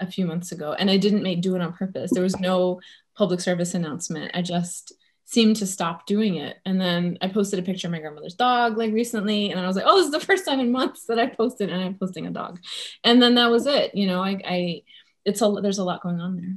a 0.00 0.10
few 0.10 0.26
months 0.26 0.50
ago 0.50 0.74
and 0.76 0.90
i 0.90 0.96
didn't 0.96 1.22
make 1.22 1.40
do 1.40 1.54
it 1.54 1.62
on 1.62 1.72
purpose. 1.72 2.10
There 2.12 2.22
was 2.22 2.40
no 2.40 2.80
public 3.16 3.40
service 3.40 3.74
announcement. 3.74 4.32
I 4.34 4.42
just 4.42 4.92
seemed 5.24 5.56
to 5.56 5.66
stop 5.66 6.06
doing 6.06 6.34
it. 6.34 6.56
And 6.66 6.80
then 6.80 7.16
i 7.22 7.28
posted 7.28 7.60
a 7.60 7.62
picture 7.62 7.86
of 7.86 7.92
my 7.92 8.00
grandmother's 8.00 8.34
dog 8.34 8.76
like 8.76 8.92
recently 8.92 9.50
and 9.50 9.60
i 9.60 9.66
was 9.66 9.76
like 9.76 9.86
oh 9.86 9.96
this 9.96 10.06
is 10.06 10.12
the 10.12 10.26
first 10.28 10.44
time 10.44 10.60
in 10.60 10.72
months 10.72 11.06
that 11.06 11.20
i 11.20 11.26
posted 11.26 11.70
and 11.70 11.82
i'm 11.82 11.94
posting 11.94 12.26
a 12.26 12.30
dog. 12.30 12.58
And 13.04 13.22
then 13.22 13.36
that 13.36 13.50
was 13.50 13.66
it 13.66 13.94
you 13.94 14.08
know 14.08 14.20
i, 14.20 14.32
I 14.44 14.82
it's 15.24 15.40
a 15.40 15.48
there's 15.62 15.78
a 15.78 15.84
lot 15.84 16.02
going 16.02 16.20
on 16.20 16.36
there 16.36 16.56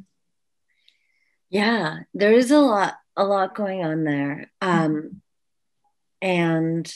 Yeah, 1.54 2.00
there 2.16 2.32
is 2.34 2.50
a 2.50 2.58
lot, 2.60 2.96
a 3.16 3.24
lot 3.24 3.54
going 3.54 3.86
on 3.86 4.04
there. 4.06 4.52
Um, 4.60 5.22
and 6.20 6.92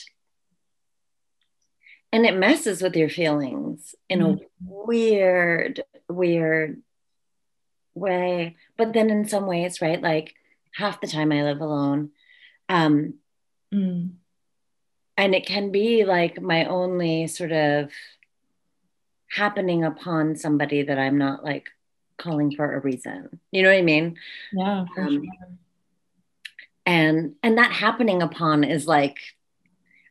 and 2.12 2.26
it 2.26 2.36
messes 2.36 2.82
with 2.82 2.96
your 2.96 3.10
feelings 3.10 3.94
in 4.10 4.24
a 4.24 4.38
weird, 4.66 5.84
weird 6.10 6.82
way. 7.94 8.56
But 8.78 8.94
then 8.94 9.12
in 9.12 9.28
some 9.28 9.46
ways, 9.46 9.80
right? 9.80 10.02
Like 10.02 10.34
half 10.74 11.02
the 11.02 11.08
time 11.08 11.32
I 11.32 11.44
live 11.44 11.62
alone. 11.62 12.10
Um, 12.68 13.14
Mm. 13.72 14.12
and 15.18 15.36
it 15.36 15.46
can 15.46 15.72
be 15.72 16.06
like 16.06 16.42
my 16.42 16.66
only 16.66 17.28
sort 17.28 17.52
of 17.52 17.92
happening 19.30 19.84
upon 19.84 20.36
somebody 20.38 20.82
that 20.84 20.98
I'm 20.98 21.18
not 21.18 21.44
like 21.44 21.68
calling 22.18 22.52
for 22.56 22.74
a 22.76 22.80
reason. 22.80 23.40
You 23.52 23.64
know 23.64 23.70
what 23.70 23.78
I 23.78 23.82
mean? 23.84 24.18
yeah 24.54 24.86
for 24.94 25.02
Um, 25.04 25.24
sure. 25.24 25.50
and 26.86 27.36
and 27.44 27.58
that 27.58 27.72
happening 27.72 28.22
upon 28.22 28.64
is 28.64 28.88
like 28.88 29.18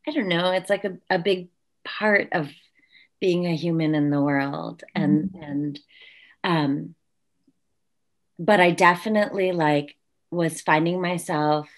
i 0.06 0.10
don't 0.12 0.28
know 0.28 0.52
it's 0.52 0.70
like 0.70 0.84
a, 0.84 0.98
a 1.10 1.18
big 1.18 1.48
part 1.84 2.28
of 2.32 2.48
being 3.20 3.46
a 3.46 3.56
human 3.56 3.94
in 3.94 4.10
the 4.10 4.20
world 4.20 4.82
and 4.94 5.34
and 5.40 5.80
um 6.44 6.94
but 8.38 8.60
i 8.60 8.70
definitely 8.70 9.52
like 9.52 9.96
was 10.30 10.60
finding 10.60 11.00
myself 11.00 11.68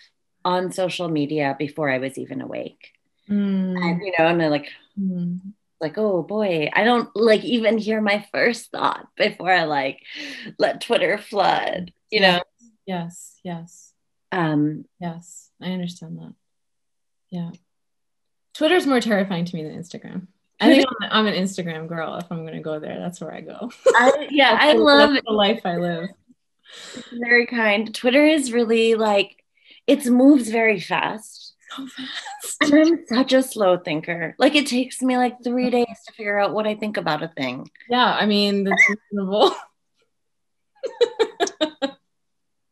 on 0.44 0.72
social 0.72 1.08
media 1.08 1.54
before 1.58 1.90
i 1.90 1.98
was 1.98 2.18
even 2.18 2.40
awake 2.40 2.92
Mm. 3.30 3.76
and 3.76 4.00
you 4.02 4.12
know 4.18 4.26
and 4.26 4.42
i 4.42 4.48
like 4.48 4.68
Mm. 4.98 5.52
Like 5.80 5.96
oh 5.98 6.22
boy 6.22 6.70
i 6.72 6.84
don't 6.84 7.14
like 7.14 7.44
even 7.44 7.78
hear 7.78 8.00
my 8.00 8.26
first 8.32 8.70
thought 8.70 9.06
before 9.16 9.50
i 9.50 9.64
like 9.64 10.02
let 10.58 10.80
twitter 10.80 11.18
flood 11.18 11.92
you 12.10 12.20
know 12.20 12.40
yes 12.86 13.38
yes 13.44 13.92
um 14.32 14.84
yes 15.00 15.50
i 15.62 15.66
understand 15.66 16.18
that 16.18 16.34
yeah 17.30 17.50
twitter's 18.54 18.86
more 18.86 19.00
terrifying 19.00 19.44
to 19.44 19.54
me 19.54 19.62
than 19.62 19.78
instagram 19.78 20.26
I 20.60 20.74
think 20.74 20.86
I'm, 21.10 21.26
an 21.26 21.34
Instagram 21.34 21.86
girl. 21.86 22.16
If 22.16 22.30
I'm 22.30 22.44
gonna 22.44 22.60
go 22.60 22.80
there, 22.80 22.98
that's 22.98 23.20
where 23.20 23.32
I 23.32 23.42
go. 23.42 23.70
I, 23.94 24.28
yeah, 24.30 24.56
I 24.60 24.72
love 24.72 25.14
the 25.24 25.32
life 25.32 25.60
I 25.64 25.76
live. 25.76 26.08
Very 27.12 27.46
kind. 27.46 27.94
Twitter 27.94 28.26
is 28.26 28.52
really 28.52 28.94
like 28.94 29.44
it 29.86 30.04
moves 30.06 30.48
very 30.48 30.80
fast. 30.80 31.47
So 31.76 31.86
fast. 31.86 32.56
And 32.60 32.74
I'm 32.74 33.06
such 33.06 33.32
a 33.32 33.42
slow 33.42 33.78
thinker. 33.78 34.34
Like 34.38 34.54
it 34.54 34.66
takes 34.66 35.02
me 35.02 35.16
like 35.16 35.42
three 35.42 35.70
days 35.70 35.86
to 36.06 36.12
figure 36.12 36.38
out 36.38 36.54
what 36.54 36.66
I 36.66 36.74
think 36.74 36.96
about 36.96 37.22
a 37.22 37.28
thing. 37.28 37.70
Yeah, 37.88 38.16
I 38.18 38.26
mean 38.26 38.64
that's 38.64 38.82
reasonable. 38.88 39.54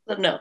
But 0.06 0.20
no. 0.20 0.38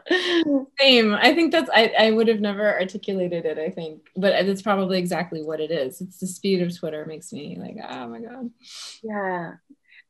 Same. 0.79 1.15
I 1.15 1.33
think 1.33 1.51
that's 1.51 1.69
I, 1.73 1.91
I 1.97 2.11
would 2.11 2.27
have 2.27 2.39
never 2.39 2.79
articulated 2.79 3.45
it, 3.45 3.57
I 3.57 3.71
think. 3.71 4.07
But 4.15 4.33
it's 4.45 4.61
probably 4.61 4.99
exactly 4.99 5.41
what 5.41 5.59
it 5.59 5.71
is. 5.71 6.01
It's 6.01 6.19
the 6.19 6.27
speed 6.27 6.61
of 6.61 6.77
Twitter 6.77 7.03
makes 7.05 7.33
me 7.33 7.57
like, 7.59 7.77
oh 7.89 8.07
my 8.07 8.19
God. 8.19 8.51
Yeah. 9.03 9.53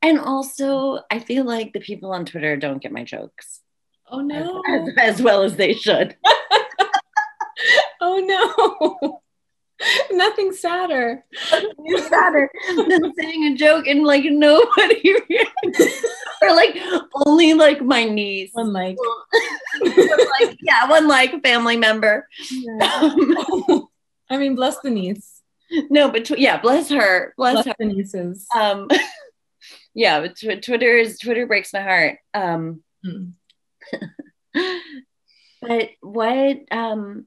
And 0.01 0.19
also 0.19 0.99
I 1.09 1.19
feel 1.19 1.45
like 1.45 1.71
the 1.71 1.79
people 1.79 2.11
on 2.11 2.25
Twitter 2.25 2.57
don't 2.57 2.81
get 2.81 2.91
my 2.91 3.05
jokes. 3.05 3.61
Oh 4.09 4.19
no. 4.19 4.61
As, 4.67 4.89
as 4.97 5.21
well 5.21 5.43
as 5.43 5.55
they 5.55 5.73
should. 5.73 6.17
oh 8.05 8.19
no. 8.19 9.21
Nothing 10.11 10.53
sadder. 10.53 11.25
Nothing 11.51 11.97
sadder 12.07 12.49
than 12.75 13.13
saying 13.19 13.43
a 13.43 13.55
joke 13.57 13.87
and 13.87 14.03
like 14.03 14.23
nobody 14.23 15.15
or 16.41 16.55
like 16.55 16.77
only 17.25 17.53
like 17.53 17.81
my 17.81 18.05
niece. 18.05 18.51
One 18.53 18.71
like. 18.71 18.97
like 19.83 20.57
yeah, 20.61 20.87
one 20.87 21.07
like 21.07 21.43
family 21.43 21.75
member. 21.75 22.27
Yeah. 22.49 23.01
Um, 23.01 23.87
I 24.29 24.37
mean, 24.37 24.55
bless 24.55 24.79
the 24.79 24.89
niece. 24.89 25.41
No, 25.89 26.09
but 26.09 26.25
tw- 26.25 26.39
yeah, 26.39 26.59
bless 26.61 26.89
her. 26.89 27.33
Bless, 27.35 27.53
bless 27.53 27.65
her. 27.65 27.75
the 27.77 27.85
nieces. 27.85 28.47
Um, 28.55 28.87
yeah, 29.93 30.21
but 30.21 30.37
tw- 30.37 30.63
Twitter 30.63 30.97
is 30.97 31.19
Twitter 31.19 31.47
breaks 31.47 31.73
my 31.73 31.81
heart. 31.81 32.19
Um, 32.33 32.81
hmm. 33.03 33.31
but 35.61 35.89
what 36.01 36.59
um 36.71 37.25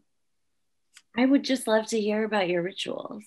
I 1.19 1.27
would 1.27 1.43
just 1.43 1.67
love 1.67 1.87
to 1.89 2.01
hear 2.01 2.23
about 2.23 2.49
your 2.49 2.63
rituals. 2.63 3.25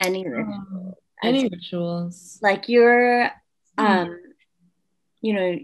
Any 0.00 0.28
rituals. 0.28 0.56
Um, 0.74 0.94
any 1.22 1.48
rituals. 1.48 2.40
Like 2.42 2.68
your 2.68 3.30
hmm. 3.78 3.84
um 3.84 4.20
you 5.20 5.32
know 5.34 5.58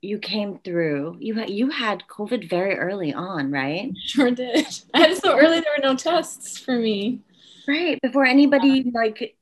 you 0.00 0.18
came 0.20 0.60
through. 0.60 1.16
You 1.18 1.44
you 1.46 1.70
had 1.70 2.04
covid 2.08 2.48
very 2.48 2.76
early 2.76 3.12
on 3.12 3.50
right? 3.50 3.90
Sure 3.98 4.30
did. 4.30 4.64
I 4.94 5.00
had 5.00 5.16
so 5.16 5.36
early 5.36 5.58
there 5.58 5.74
were 5.76 5.82
no 5.82 5.96
tests 5.96 6.56
for 6.56 6.78
me. 6.78 7.18
Right 7.66 8.00
before 8.00 8.24
anybody 8.24 8.92
like 8.94 9.36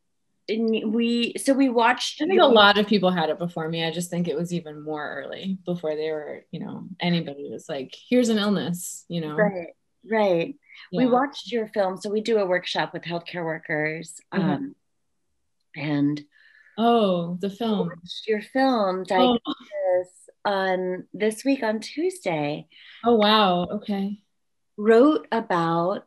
we 0.49 1.35
so 1.37 1.53
we 1.53 1.69
watched 1.69 2.23
i 2.23 2.27
think 2.27 2.41
a 2.41 2.47
lot 2.47 2.79
of 2.79 2.87
people 2.87 3.11
had 3.11 3.29
it 3.29 3.39
before 3.39 3.69
me. 3.69 3.85
I 3.85 3.91
just 3.91 4.09
think 4.09 4.29
it 4.29 4.37
was 4.37 4.55
even 4.55 4.83
more 4.83 5.23
early 5.23 5.59
before 5.67 5.95
they 5.95 6.11
were 6.11 6.47
you 6.51 6.61
know 6.61 6.85
anybody 7.01 7.51
was 7.51 7.69
like 7.69 7.95
here's 8.09 8.31
an 8.31 8.39
illness 8.39 9.05
you 9.09 9.21
know? 9.21 9.35
Right 9.37 9.75
right 10.11 10.55
yeah. 10.91 10.99
we 10.99 11.07
watched 11.07 11.51
your 11.51 11.67
film 11.69 11.97
so 11.97 12.11
we 12.11 12.21
do 12.21 12.39
a 12.39 12.47
workshop 12.47 12.93
with 12.93 13.03
healthcare 13.03 13.45
workers 13.45 14.21
mm-hmm. 14.33 14.51
um 14.51 14.75
and 15.77 16.23
oh 16.77 17.37
the 17.41 17.51
film 17.51 17.91
your 18.27 18.43
film 18.43 19.05
diagnosis 19.05 19.41
oh. 20.45 20.51
on 20.51 21.05
this 21.13 21.45
week 21.45 21.63
on 21.63 21.81
tuesday 21.81 22.67
oh 23.05 23.17
wow 23.17 23.65
okay 23.65 24.19
wrote 24.77 25.27
about 25.33 26.05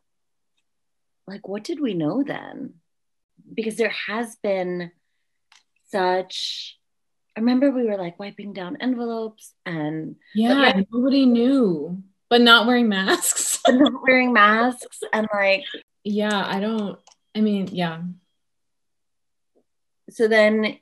like 1.28 1.48
what 1.48 1.64
did 1.64 1.80
we 1.80 1.94
know 1.94 2.24
then 2.24 2.74
because 3.54 3.76
there 3.76 3.94
has 4.08 4.36
been 4.38 4.92
such 5.90 6.78
I 7.36 7.40
remember 7.40 7.72
we 7.72 7.86
were 7.86 7.98
like 7.98 8.20
wiping 8.20 8.54
down 8.54 8.78
envelopes 8.82 9.54
and 9.66 10.18
yeah, 10.36 10.82
nobody 10.92 11.26
knew, 11.26 12.04
but 12.32 12.42
not 12.42 12.66
wearing 12.66 12.90
masks. 12.90 13.60
but 13.64 13.76
not 13.76 14.02
wearing 14.08 14.34
masks 14.34 15.04
and 15.14 15.28
like 15.32 15.66
yeah, 16.04 16.44
I 16.46 16.60
don't. 16.60 16.98
I 17.36 17.42
mean, 17.42 17.70
yeah. 17.72 18.02
So 20.10 20.28
then 20.28 20.78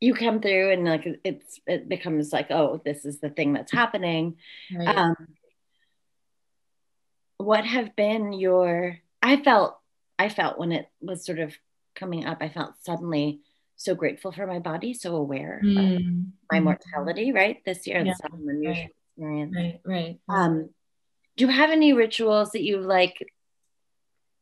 you 0.00 0.14
come 0.14 0.40
through 0.40 0.72
and 0.72 0.84
like 0.84 1.06
it's 1.24 1.60
it 1.66 1.88
becomes 1.88 2.32
like 2.32 2.50
oh 2.50 2.82
this 2.84 3.04
is 3.04 3.20
the 3.20 3.30
thing 3.30 3.52
that's 3.52 3.72
happening. 3.72 4.36
Right. 4.74 4.88
Um, 4.88 5.14
what 7.38 7.64
have 7.64 7.94
been 7.94 8.32
your? 8.32 8.98
I 9.22 9.36
felt 9.36 9.78
I 10.18 10.28
felt 10.28 10.58
when 10.58 10.72
it 10.72 10.88
was 11.00 11.24
sort 11.24 11.38
of 11.38 11.54
coming 11.94 12.26
up, 12.26 12.38
I 12.40 12.48
felt 12.48 12.74
suddenly 12.82 13.40
so 13.76 13.94
grateful 13.94 14.32
for 14.32 14.46
my 14.46 14.58
body, 14.58 14.94
so 14.94 15.14
aware 15.14 15.60
mm. 15.62 15.70
of 15.70 16.02
my 16.50 16.58
mm-hmm. 16.58 16.64
mortality, 16.64 17.32
right? 17.32 17.62
This 17.64 17.86
year, 17.86 18.02
yeah. 18.04 18.14
an 18.22 18.48
unusual 18.48 18.72
right. 18.72 18.90
experience. 19.16 19.54
Right, 19.54 19.80
right. 19.84 20.18
Um, 20.28 20.70
do 21.36 21.46
you 21.46 21.50
have 21.50 21.70
any 21.70 21.92
rituals 21.92 22.50
that 22.52 22.62
you 22.62 22.80
like? 22.80 23.26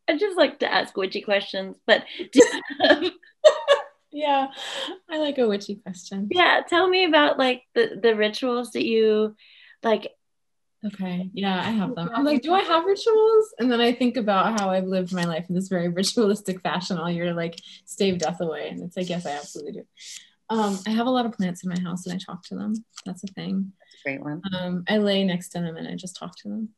I 0.08 0.16
just 0.16 0.36
like 0.36 0.58
to 0.60 0.72
ask 0.72 0.96
witchy 0.96 1.22
questions, 1.22 1.76
but 1.86 2.04
yeah, 4.12 4.48
I 5.10 5.18
like 5.18 5.38
a 5.38 5.48
witchy 5.48 5.76
question. 5.76 6.28
Yeah, 6.30 6.60
tell 6.68 6.88
me 6.88 7.04
about 7.04 7.38
like 7.38 7.62
the 7.74 7.98
the 8.00 8.14
rituals 8.14 8.72
that 8.72 8.84
you 8.84 9.34
like 9.82 10.12
Okay. 10.84 11.30
Yeah, 11.32 11.58
I 11.58 11.70
have 11.70 11.94
them. 11.94 12.10
I'm 12.14 12.24
like, 12.24 12.42
do 12.42 12.52
I 12.52 12.60
have 12.62 12.84
rituals? 12.84 13.54
And 13.58 13.72
then 13.72 13.80
I 13.80 13.92
think 13.92 14.16
about 14.16 14.60
how 14.60 14.70
I've 14.70 14.84
lived 14.84 15.14
my 15.14 15.24
life 15.24 15.46
in 15.48 15.54
this 15.54 15.68
very 15.68 15.88
ritualistic 15.88 16.60
fashion 16.60 16.98
all 16.98 17.10
year, 17.10 17.32
like 17.32 17.58
stave 17.86 18.18
death 18.18 18.40
away. 18.40 18.68
And 18.68 18.82
it's 18.82 18.96
like, 18.96 19.08
yes, 19.08 19.24
I 19.24 19.30
absolutely 19.30 19.72
do. 19.72 19.86
Um, 20.50 20.78
I 20.86 20.90
have 20.90 21.06
a 21.06 21.10
lot 21.10 21.24
of 21.24 21.32
plants 21.32 21.64
in 21.64 21.70
my 21.70 21.80
house 21.80 22.06
and 22.06 22.14
I 22.14 22.18
talk 22.18 22.42
to 22.44 22.54
them. 22.54 22.74
That's 23.06 23.24
a 23.24 23.28
thing. 23.28 23.72
Great 24.04 24.20
one. 24.20 24.42
Um, 24.56 24.84
I 24.88 24.98
lay 24.98 25.24
next 25.24 25.48
to 25.50 25.60
them 25.60 25.76
and 25.76 25.88
I 25.88 25.94
just 25.94 26.16
talk 26.16 26.36
to 26.38 26.48
them. 26.48 26.68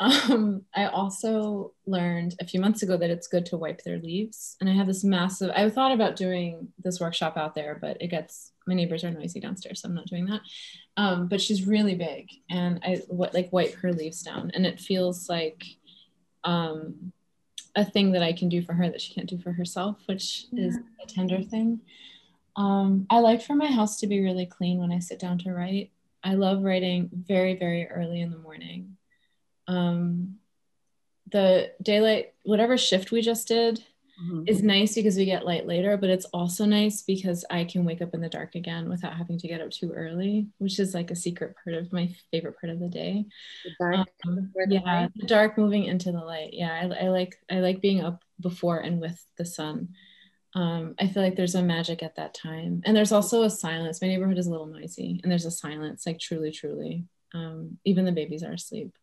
Um, 0.00 0.62
I 0.74 0.86
also 0.86 1.72
learned 1.86 2.34
a 2.40 2.46
few 2.46 2.60
months 2.60 2.82
ago 2.82 2.96
that 2.96 3.10
it's 3.10 3.28
good 3.28 3.46
to 3.46 3.56
wipe 3.56 3.82
their 3.82 3.98
leaves. 3.98 4.56
And 4.60 4.68
I 4.68 4.72
have 4.72 4.88
this 4.88 5.04
massive, 5.04 5.52
I 5.54 5.70
thought 5.70 5.92
about 5.92 6.16
doing 6.16 6.68
this 6.82 6.98
workshop 6.98 7.36
out 7.36 7.54
there, 7.54 7.78
but 7.80 7.96
it 8.00 8.08
gets, 8.08 8.50
my 8.66 8.74
neighbors 8.74 9.04
are 9.04 9.10
noisy 9.12 9.38
downstairs, 9.38 9.82
so 9.82 9.88
I'm 9.88 9.94
not 9.94 10.06
doing 10.06 10.26
that. 10.26 10.40
Um, 10.96 11.28
but 11.28 11.40
she's 11.40 11.66
really 11.66 11.94
big 11.94 12.28
and 12.50 12.80
I 12.82 13.02
what, 13.06 13.34
like 13.34 13.52
wipe 13.52 13.74
her 13.76 13.92
leaves 13.92 14.22
down. 14.22 14.50
And 14.54 14.66
it 14.66 14.80
feels 14.80 15.28
like 15.28 15.64
um, 16.42 17.12
a 17.76 17.84
thing 17.84 18.12
that 18.12 18.22
I 18.22 18.32
can 18.32 18.48
do 18.48 18.62
for 18.62 18.72
her 18.72 18.90
that 18.90 19.00
she 19.00 19.14
can't 19.14 19.28
do 19.28 19.38
for 19.38 19.52
herself, 19.52 19.98
which 20.06 20.46
yeah. 20.50 20.66
is 20.66 20.78
a 21.02 21.06
tender 21.06 21.40
thing. 21.42 21.80
Um, 22.56 23.06
I 23.10 23.18
like 23.20 23.42
for 23.42 23.54
my 23.54 23.66
house 23.66 23.98
to 24.00 24.06
be 24.06 24.22
really 24.22 24.46
clean 24.46 24.78
when 24.78 24.92
I 24.92 24.98
sit 24.98 25.18
down 25.20 25.38
to 25.38 25.52
write. 25.52 25.90
I 26.24 26.34
love 26.34 26.62
writing 26.62 27.10
very, 27.12 27.54
very 27.54 27.86
early 27.86 28.20
in 28.20 28.30
the 28.30 28.38
morning 28.38 28.96
um, 29.66 30.36
the 31.30 31.72
daylight, 31.82 32.34
whatever 32.42 32.76
shift 32.76 33.10
we 33.10 33.20
just 33.20 33.48
did, 33.48 33.82
mm-hmm. 34.22 34.44
is 34.46 34.62
nice 34.62 34.94
because 34.94 35.16
we 35.16 35.24
get 35.24 35.46
light 35.46 35.66
later, 35.66 35.96
but 35.96 36.10
it's 36.10 36.26
also 36.26 36.64
nice 36.64 37.02
because 37.02 37.44
I 37.50 37.64
can 37.64 37.84
wake 37.84 38.02
up 38.02 38.14
in 38.14 38.20
the 38.20 38.28
dark 38.28 38.54
again 38.54 38.88
without 38.88 39.16
having 39.16 39.38
to 39.38 39.48
get 39.48 39.60
up 39.60 39.70
too 39.70 39.92
early, 39.92 40.48
which 40.58 40.78
is 40.78 40.94
like 40.94 41.10
a 41.10 41.16
secret 41.16 41.56
part 41.62 41.76
of 41.76 41.92
my 41.92 42.14
favorite 42.30 42.60
part 42.60 42.72
of 42.72 42.80
the 42.80 42.88
day. 42.88 43.24
The 43.64 43.70
dark, 43.80 44.08
um, 44.26 44.50
the 44.54 44.66
yeah, 44.68 44.80
light. 44.80 45.10
the 45.16 45.26
dark 45.26 45.58
moving 45.58 45.84
into 45.84 46.12
the 46.12 46.24
light. 46.24 46.50
Yeah, 46.52 46.72
I, 46.72 47.06
I 47.06 47.08
like 47.08 47.36
I 47.50 47.56
like 47.56 47.80
being 47.80 48.02
up 48.02 48.22
before 48.40 48.78
and 48.78 49.00
with 49.00 49.24
the 49.38 49.46
sun. 49.46 49.94
Um, 50.54 50.94
I 51.00 51.08
feel 51.08 51.22
like 51.22 51.34
there's 51.34 51.56
a 51.56 51.62
magic 51.62 52.02
at 52.02 52.16
that 52.16 52.32
time. 52.34 52.82
And 52.84 52.96
there's 52.96 53.12
also 53.12 53.42
a 53.42 53.50
silence. 53.50 54.00
My 54.00 54.08
neighborhood 54.08 54.38
is 54.38 54.46
a 54.46 54.50
little 54.50 54.66
noisy, 54.66 55.20
and 55.22 55.30
there's 55.30 55.46
a 55.46 55.50
silence, 55.50 56.06
like 56.06 56.20
truly, 56.20 56.52
truly. 56.52 57.04
Um, 57.34 57.78
even 57.84 58.04
the 58.04 58.12
babies 58.12 58.44
are 58.44 58.52
asleep. 58.52 58.96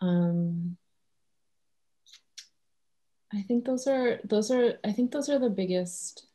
Um, 0.00 0.76
I 3.32 3.42
think 3.42 3.64
those 3.64 3.86
are 3.86 4.20
those 4.24 4.50
are 4.50 4.78
I 4.84 4.92
think 4.92 5.10
those 5.10 5.28
are 5.28 5.38
the 5.38 5.50
biggest. 5.50 6.26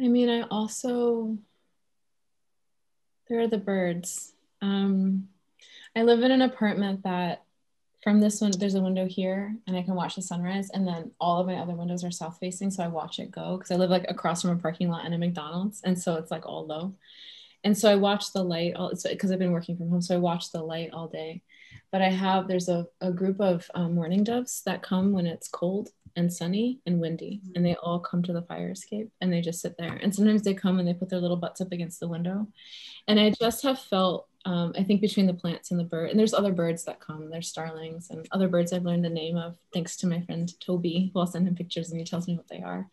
I 0.00 0.08
mean, 0.08 0.28
I 0.28 0.42
also 0.48 1.38
there 3.28 3.40
are 3.40 3.48
the 3.48 3.58
birds. 3.58 4.34
Um, 4.60 5.28
I 5.96 6.02
live 6.02 6.22
in 6.22 6.30
an 6.30 6.42
apartment 6.42 7.04
that 7.04 7.43
from 8.04 8.20
this 8.20 8.42
one, 8.42 8.52
there's 8.58 8.74
a 8.74 8.82
window 8.82 9.06
here 9.06 9.56
and 9.66 9.74
I 9.74 9.82
can 9.82 9.94
watch 9.94 10.14
the 10.14 10.22
sunrise. 10.22 10.68
And 10.74 10.86
then 10.86 11.10
all 11.18 11.40
of 11.40 11.46
my 11.46 11.54
other 11.54 11.74
windows 11.74 12.04
are 12.04 12.10
south 12.10 12.36
facing. 12.38 12.70
So 12.70 12.84
I 12.84 12.88
watch 12.88 13.18
it 13.18 13.30
go 13.30 13.56
because 13.56 13.70
I 13.70 13.76
live 13.76 13.88
like 13.88 14.04
across 14.10 14.42
from 14.42 14.50
a 14.50 14.56
parking 14.56 14.90
lot 14.90 15.06
and 15.06 15.14
a 15.14 15.18
McDonald's. 15.18 15.80
And 15.84 15.98
so 15.98 16.16
it's 16.16 16.30
like 16.30 16.44
all 16.44 16.66
low. 16.66 16.94
And 17.64 17.76
so 17.76 17.90
I 17.90 17.94
watch 17.94 18.34
the 18.34 18.44
light 18.44 18.74
all 18.76 18.92
because 19.08 19.32
I've 19.32 19.38
been 19.38 19.52
working 19.52 19.78
from 19.78 19.88
home. 19.88 20.02
So 20.02 20.14
I 20.14 20.18
watch 20.18 20.52
the 20.52 20.62
light 20.62 20.90
all 20.92 21.08
day. 21.08 21.40
But 21.90 22.02
I 22.02 22.10
have, 22.10 22.46
there's 22.46 22.68
a, 22.68 22.86
a 23.00 23.10
group 23.10 23.40
of 23.40 23.70
um, 23.74 23.98
doves 24.22 24.60
that 24.66 24.82
come 24.82 25.12
when 25.12 25.26
it's 25.26 25.48
cold 25.48 25.88
and 26.14 26.30
sunny 26.30 26.80
and 26.84 27.00
windy. 27.00 27.40
And 27.54 27.64
they 27.64 27.74
all 27.76 28.00
come 28.00 28.22
to 28.24 28.34
the 28.34 28.42
fire 28.42 28.72
escape 28.72 29.10
and 29.22 29.32
they 29.32 29.40
just 29.40 29.62
sit 29.62 29.78
there. 29.78 29.98
And 30.02 30.14
sometimes 30.14 30.42
they 30.42 30.52
come 30.52 30.78
and 30.78 30.86
they 30.86 30.92
put 30.92 31.08
their 31.08 31.20
little 31.20 31.38
butts 31.38 31.62
up 31.62 31.72
against 31.72 32.00
the 32.00 32.08
window. 32.08 32.48
And 33.08 33.18
I 33.18 33.30
just 33.30 33.62
have 33.62 33.78
felt 33.78 34.28
um, 34.46 34.74
I 34.76 34.82
think 34.82 35.00
between 35.00 35.26
the 35.26 35.34
plants 35.34 35.70
and 35.70 35.80
the 35.80 35.84
bird, 35.84 36.10
and 36.10 36.18
there's 36.18 36.34
other 36.34 36.52
birds 36.52 36.84
that 36.84 37.00
come. 37.00 37.30
There's 37.30 37.48
starlings 37.48 38.10
and 38.10 38.26
other 38.30 38.48
birds 38.48 38.72
I've 38.72 38.84
learned 38.84 39.04
the 39.04 39.10
name 39.10 39.36
of 39.36 39.56
thanks 39.72 39.96
to 39.98 40.06
my 40.06 40.20
friend 40.20 40.52
Toby, 40.60 41.10
who 41.12 41.20
I'll 41.20 41.26
send 41.26 41.48
him 41.48 41.54
pictures 41.54 41.90
and 41.90 41.98
he 41.98 42.04
tells 42.04 42.28
me 42.28 42.36
what 42.36 42.48
they 42.48 42.60
are. 42.60 42.88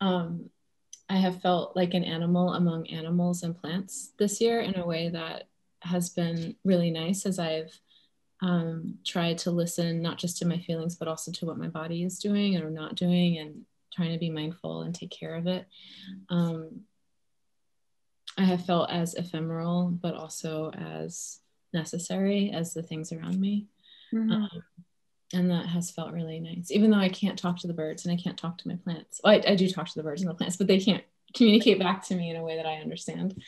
Um, 0.00 0.50
I 1.08 1.16
have 1.16 1.40
felt 1.40 1.76
like 1.76 1.94
an 1.94 2.04
animal 2.04 2.52
among 2.54 2.88
animals 2.88 3.42
and 3.42 3.58
plants 3.58 4.12
this 4.18 4.40
year 4.40 4.60
in 4.60 4.78
a 4.78 4.86
way 4.86 5.08
that 5.10 5.48
has 5.80 6.10
been 6.10 6.56
really 6.64 6.90
nice 6.90 7.26
as 7.26 7.38
I've 7.38 7.78
um, 8.40 8.98
tried 9.04 9.38
to 9.38 9.50
listen 9.50 10.02
not 10.02 10.18
just 10.18 10.38
to 10.38 10.46
my 10.46 10.58
feelings, 10.58 10.96
but 10.96 11.08
also 11.08 11.32
to 11.32 11.46
what 11.46 11.58
my 11.58 11.68
body 11.68 12.04
is 12.04 12.18
doing 12.18 12.56
or 12.58 12.70
not 12.70 12.94
doing 12.94 13.38
and 13.38 13.64
trying 13.92 14.12
to 14.12 14.18
be 14.18 14.30
mindful 14.30 14.82
and 14.82 14.94
take 14.94 15.10
care 15.10 15.34
of 15.34 15.46
it. 15.46 15.66
Um, 16.28 16.82
I 18.36 18.44
have 18.44 18.64
felt 18.64 18.90
as 18.90 19.14
ephemeral, 19.14 19.90
but 19.90 20.14
also 20.14 20.70
as 20.70 21.40
necessary 21.72 22.50
as 22.52 22.74
the 22.74 22.82
things 22.82 23.12
around 23.12 23.40
me. 23.40 23.66
Mm-hmm. 24.12 24.32
Um, 24.32 24.62
and 25.32 25.50
that 25.50 25.66
has 25.66 25.90
felt 25.90 26.12
really 26.12 26.38
nice, 26.38 26.70
even 26.70 26.90
though 26.90 26.98
I 26.98 27.08
can't 27.08 27.38
talk 27.38 27.58
to 27.60 27.66
the 27.66 27.74
birds 27.74 28.04
and 28.04 28.12
I 28.12 28.22
can't 28.22 28.38
talk 28.38 28.58
to 28.58 28.68
my 28.68 28.76
plants. 28.76 29.20
Well, 29.22 29.34
I, 29.34 29.52
I 29.52 29.54
do 29.56 29.68
talk 29.68 29.86
to 29.86 29.94
the 29.96 30.02
birds 30.02 30.22
and 30.22 30.30
the 30.30 30.34
plants, 30.34 30.56
but 30.56 30.66
they 30.66 30.78
can't 30.78 31.02
communicate 31.34 31.78
back 31.78 32.04
to 32.06 32.14
me 32.14 32.30
in 32.30 32.36
a 32.36 32.42
way 32.42 32.56
that 32.56 32.66
I 32.66 32.76
understand. 32.76 33.42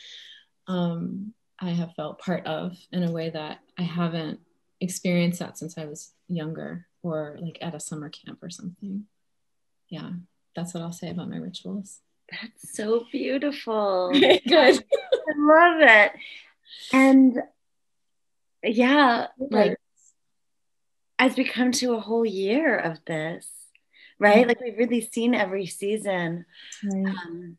Um, 0.67 1.33
I 1.59 1.69
have 1.69 1.95
felt 1.95 2.19
part 2.19 2.45
of 2.45 2.77
in 2.91 3.03
a 3.03 3.11
way 3.11 3.29
that 3.29 3.59
I 3.77 3.83
haven't 3.83 4.39
experienced 4.81 5.39
that 5.39 5.57
since 5.57 5.77
I 5.77 5.85
was 5.85 6.11
younger 6.27 6.87
or 7.01 7.37
like 7.39 7.57
at 7.61 7.75
a 7.75 7.79
summer 7.79 8.09
camp 8.09 8.43
or 8.43 8.49
something. 8.49 9.05
Yeah, 9.89 10.11
that's 10.55 10.73
what 10.73 10.83
I'll 10.83 10.91
say 10.91 11.09
about 11.09 11.29
my 11.29 11.37
rituals. 11.37 12.01
That's 12.31 12.75
so 12.75 13.05
beautiful. 13.11 14.11
Good. 14.13 14.45
I 14.49 15.33
love 15.37 15.81
it. 15.81 16.11
And 16.91 17.41
yeah, 18.63 19.27
like 19.37 19.77
as 21.19 21.35
we 21.35 21.43
come 21.43 21.71
to 21.73 21.93
a 21.93 21.99
whole 21.99 22.25
year 22.25 22.77
of 22.77 23.03
this, 23.05 23.47
right? 24.19 24.39
Mm-hmm. 24.39 24.47
Like 24.47 24.61
we've 24.61 24.77
really 24.77 25.01
seen 25.01 25.33
every 25.33 25.65
season. 25.65 26.45
Right. 26.83 27.05
Um, 27.07 27.57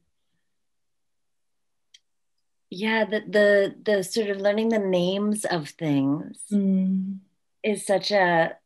yeah, 2.70 3.04
the 3.04 3.20
the 3.20 3.74
the 3.82 4.04
sort 4.04 4.28
of 4.28 4.38
learning 4.38 4.68
the 4.68 4.78
names 4.78 5.44
of 5.44 5.70
things 5.70 6.38
mm. 6.52 7.18
is 7.62 7.86
such 7.86 8.10
a 8.10 8.56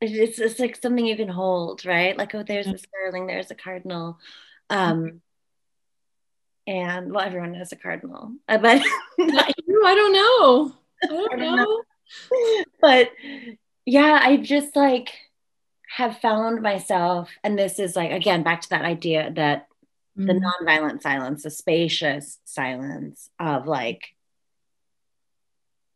it's 0.00 0.38
it's 0.38 0.60
like 0.60 0.76
something 0.76 1.06
you 1.06 1.16
can 1.16 1.28
hold, 1.28 1.84
right? 1.84 2.16
Like, 2.16 2.34
oh, 2.34 2.42
there's 2.42 2.66
a 2.66 2.78
starling, 2.78 3.26
there's 3.26 3.50
a 3.50 3.54
cardinal. 3.54 4.18
Um, 4.70 5.20
and 6.66 7.12
well, 7.12 7.24
everyone 7.24 7.52
knows 7.52 7.72
a 7.72 7.76
cardinal, 7.76 8.32
uh, 8.48 8.58
but 8.58 8.82
I 9.20 9.52
don't 9.66 10.12
know. 10.12 10.72
I 11.02 11.06
don't, 11.06 11.38
know. 11.38 11.54
know. 11.56 11.82
But 12.80 13.10
yeah, 13.84 14.18
I 14.22 14.36
just 14.36 14.76
like 14.76 15.10
have 15.96 16.18
found 16.18 16.62
myself, 16.62 17.30
and 17.42 17.58
this 17.58 17.78
is 17.78 17.96
like 17.96 18.12
again 18.12 18.42
back 18.42 18.62
to 18.62 18.68
that 18.70 18.84
idea 18.84 19.32
that 19.34 19.68
mm-hmm. 20.18 20.26
the 20.26 20.34
nonviolent 20.34 21.02
silence, 21.02 21.42
the 21.42 21.50
spacious 21.50 22.38
silence 22.44 23.30
of 23.38 23.66
like 23.66 24.14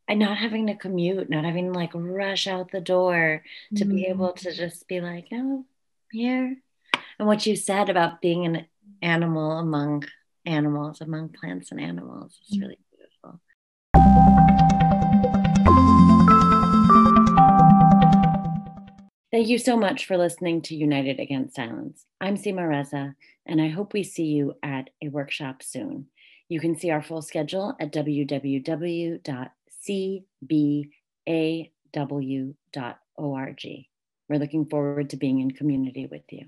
and 0.07 0.19
not 0.19 0.37
having 0.37 0.67
to 0.67 0.75
commute, 0.75 1.29
not 1.29 1.45
having 1.45 1.71
to 1.71 1.79
like 1.79 1.91
rush 1.93 2.47
out 2.47 2.71
the 2.71 2.81
door 2.81 3.43
to 3.75 3.85
mm-hmm. 3.85 3.95
be 3.95 4.05
able 4.05 4.33
to 4.33 4.53
just 4.53 4.87
be 4.87 5.01
like, 5.01 5.27
oh, 5.31 5.65
here, 6.11 6.57
and 7.19 7.27
what 7.27 7.45
you 7.45 7.55
said 7.55 7.89
about 7.89 8.21
being 8.21 8.45
an 8.45 8.65
animal 9.01 9.53
among 9.59 10.05
animals, 10.45 11.01
among 11.01 11.29
plants 11.29 11.71
and 11.71 11.79
animals 11.79 12.39
is 12.49 12.59
really 12.59 12.77
beautiful. 12.91 13.39
Thank 19.31 19.47
you 19.47 19.57
so 19.57 19.75
much 19.75 20.05
for 20.05 20.17
listening 20.17 20.61
to 20.63 20.75
United 20.75 21.19
Against 21.19 21.55
Silence. 21.55 22.05
I'm 22.21 22.37
Seema 22.37 22.67
Reza, 22.67 23.15
and 23.45 23.59
I 23.61 23.69
hope 23.69 23.93
we 23.93 24.03
see 24.03 24.25
you 24.25 24.55
at 24.61 24.89
a 25.01 25.09
workshop 25.09 25.63
soon. 25.63 26.07
You 26.49 26.59
can 26.59 26.77
see 26.77 26.91
our 26.91 27.01
full 27.01 27.21
schedule 27.21 27.75
at 27.79 27.91
www.cbaw.org. 27.91 29.21
We're 34.29 34.39
looking 34.39 34.65
forward 34.65 35.09
to 35.09 35.17
being 35.17 35.39
in 35.39 35.51
community 35.51 36.05
with 36.05 36.23
you. 36.29 36.45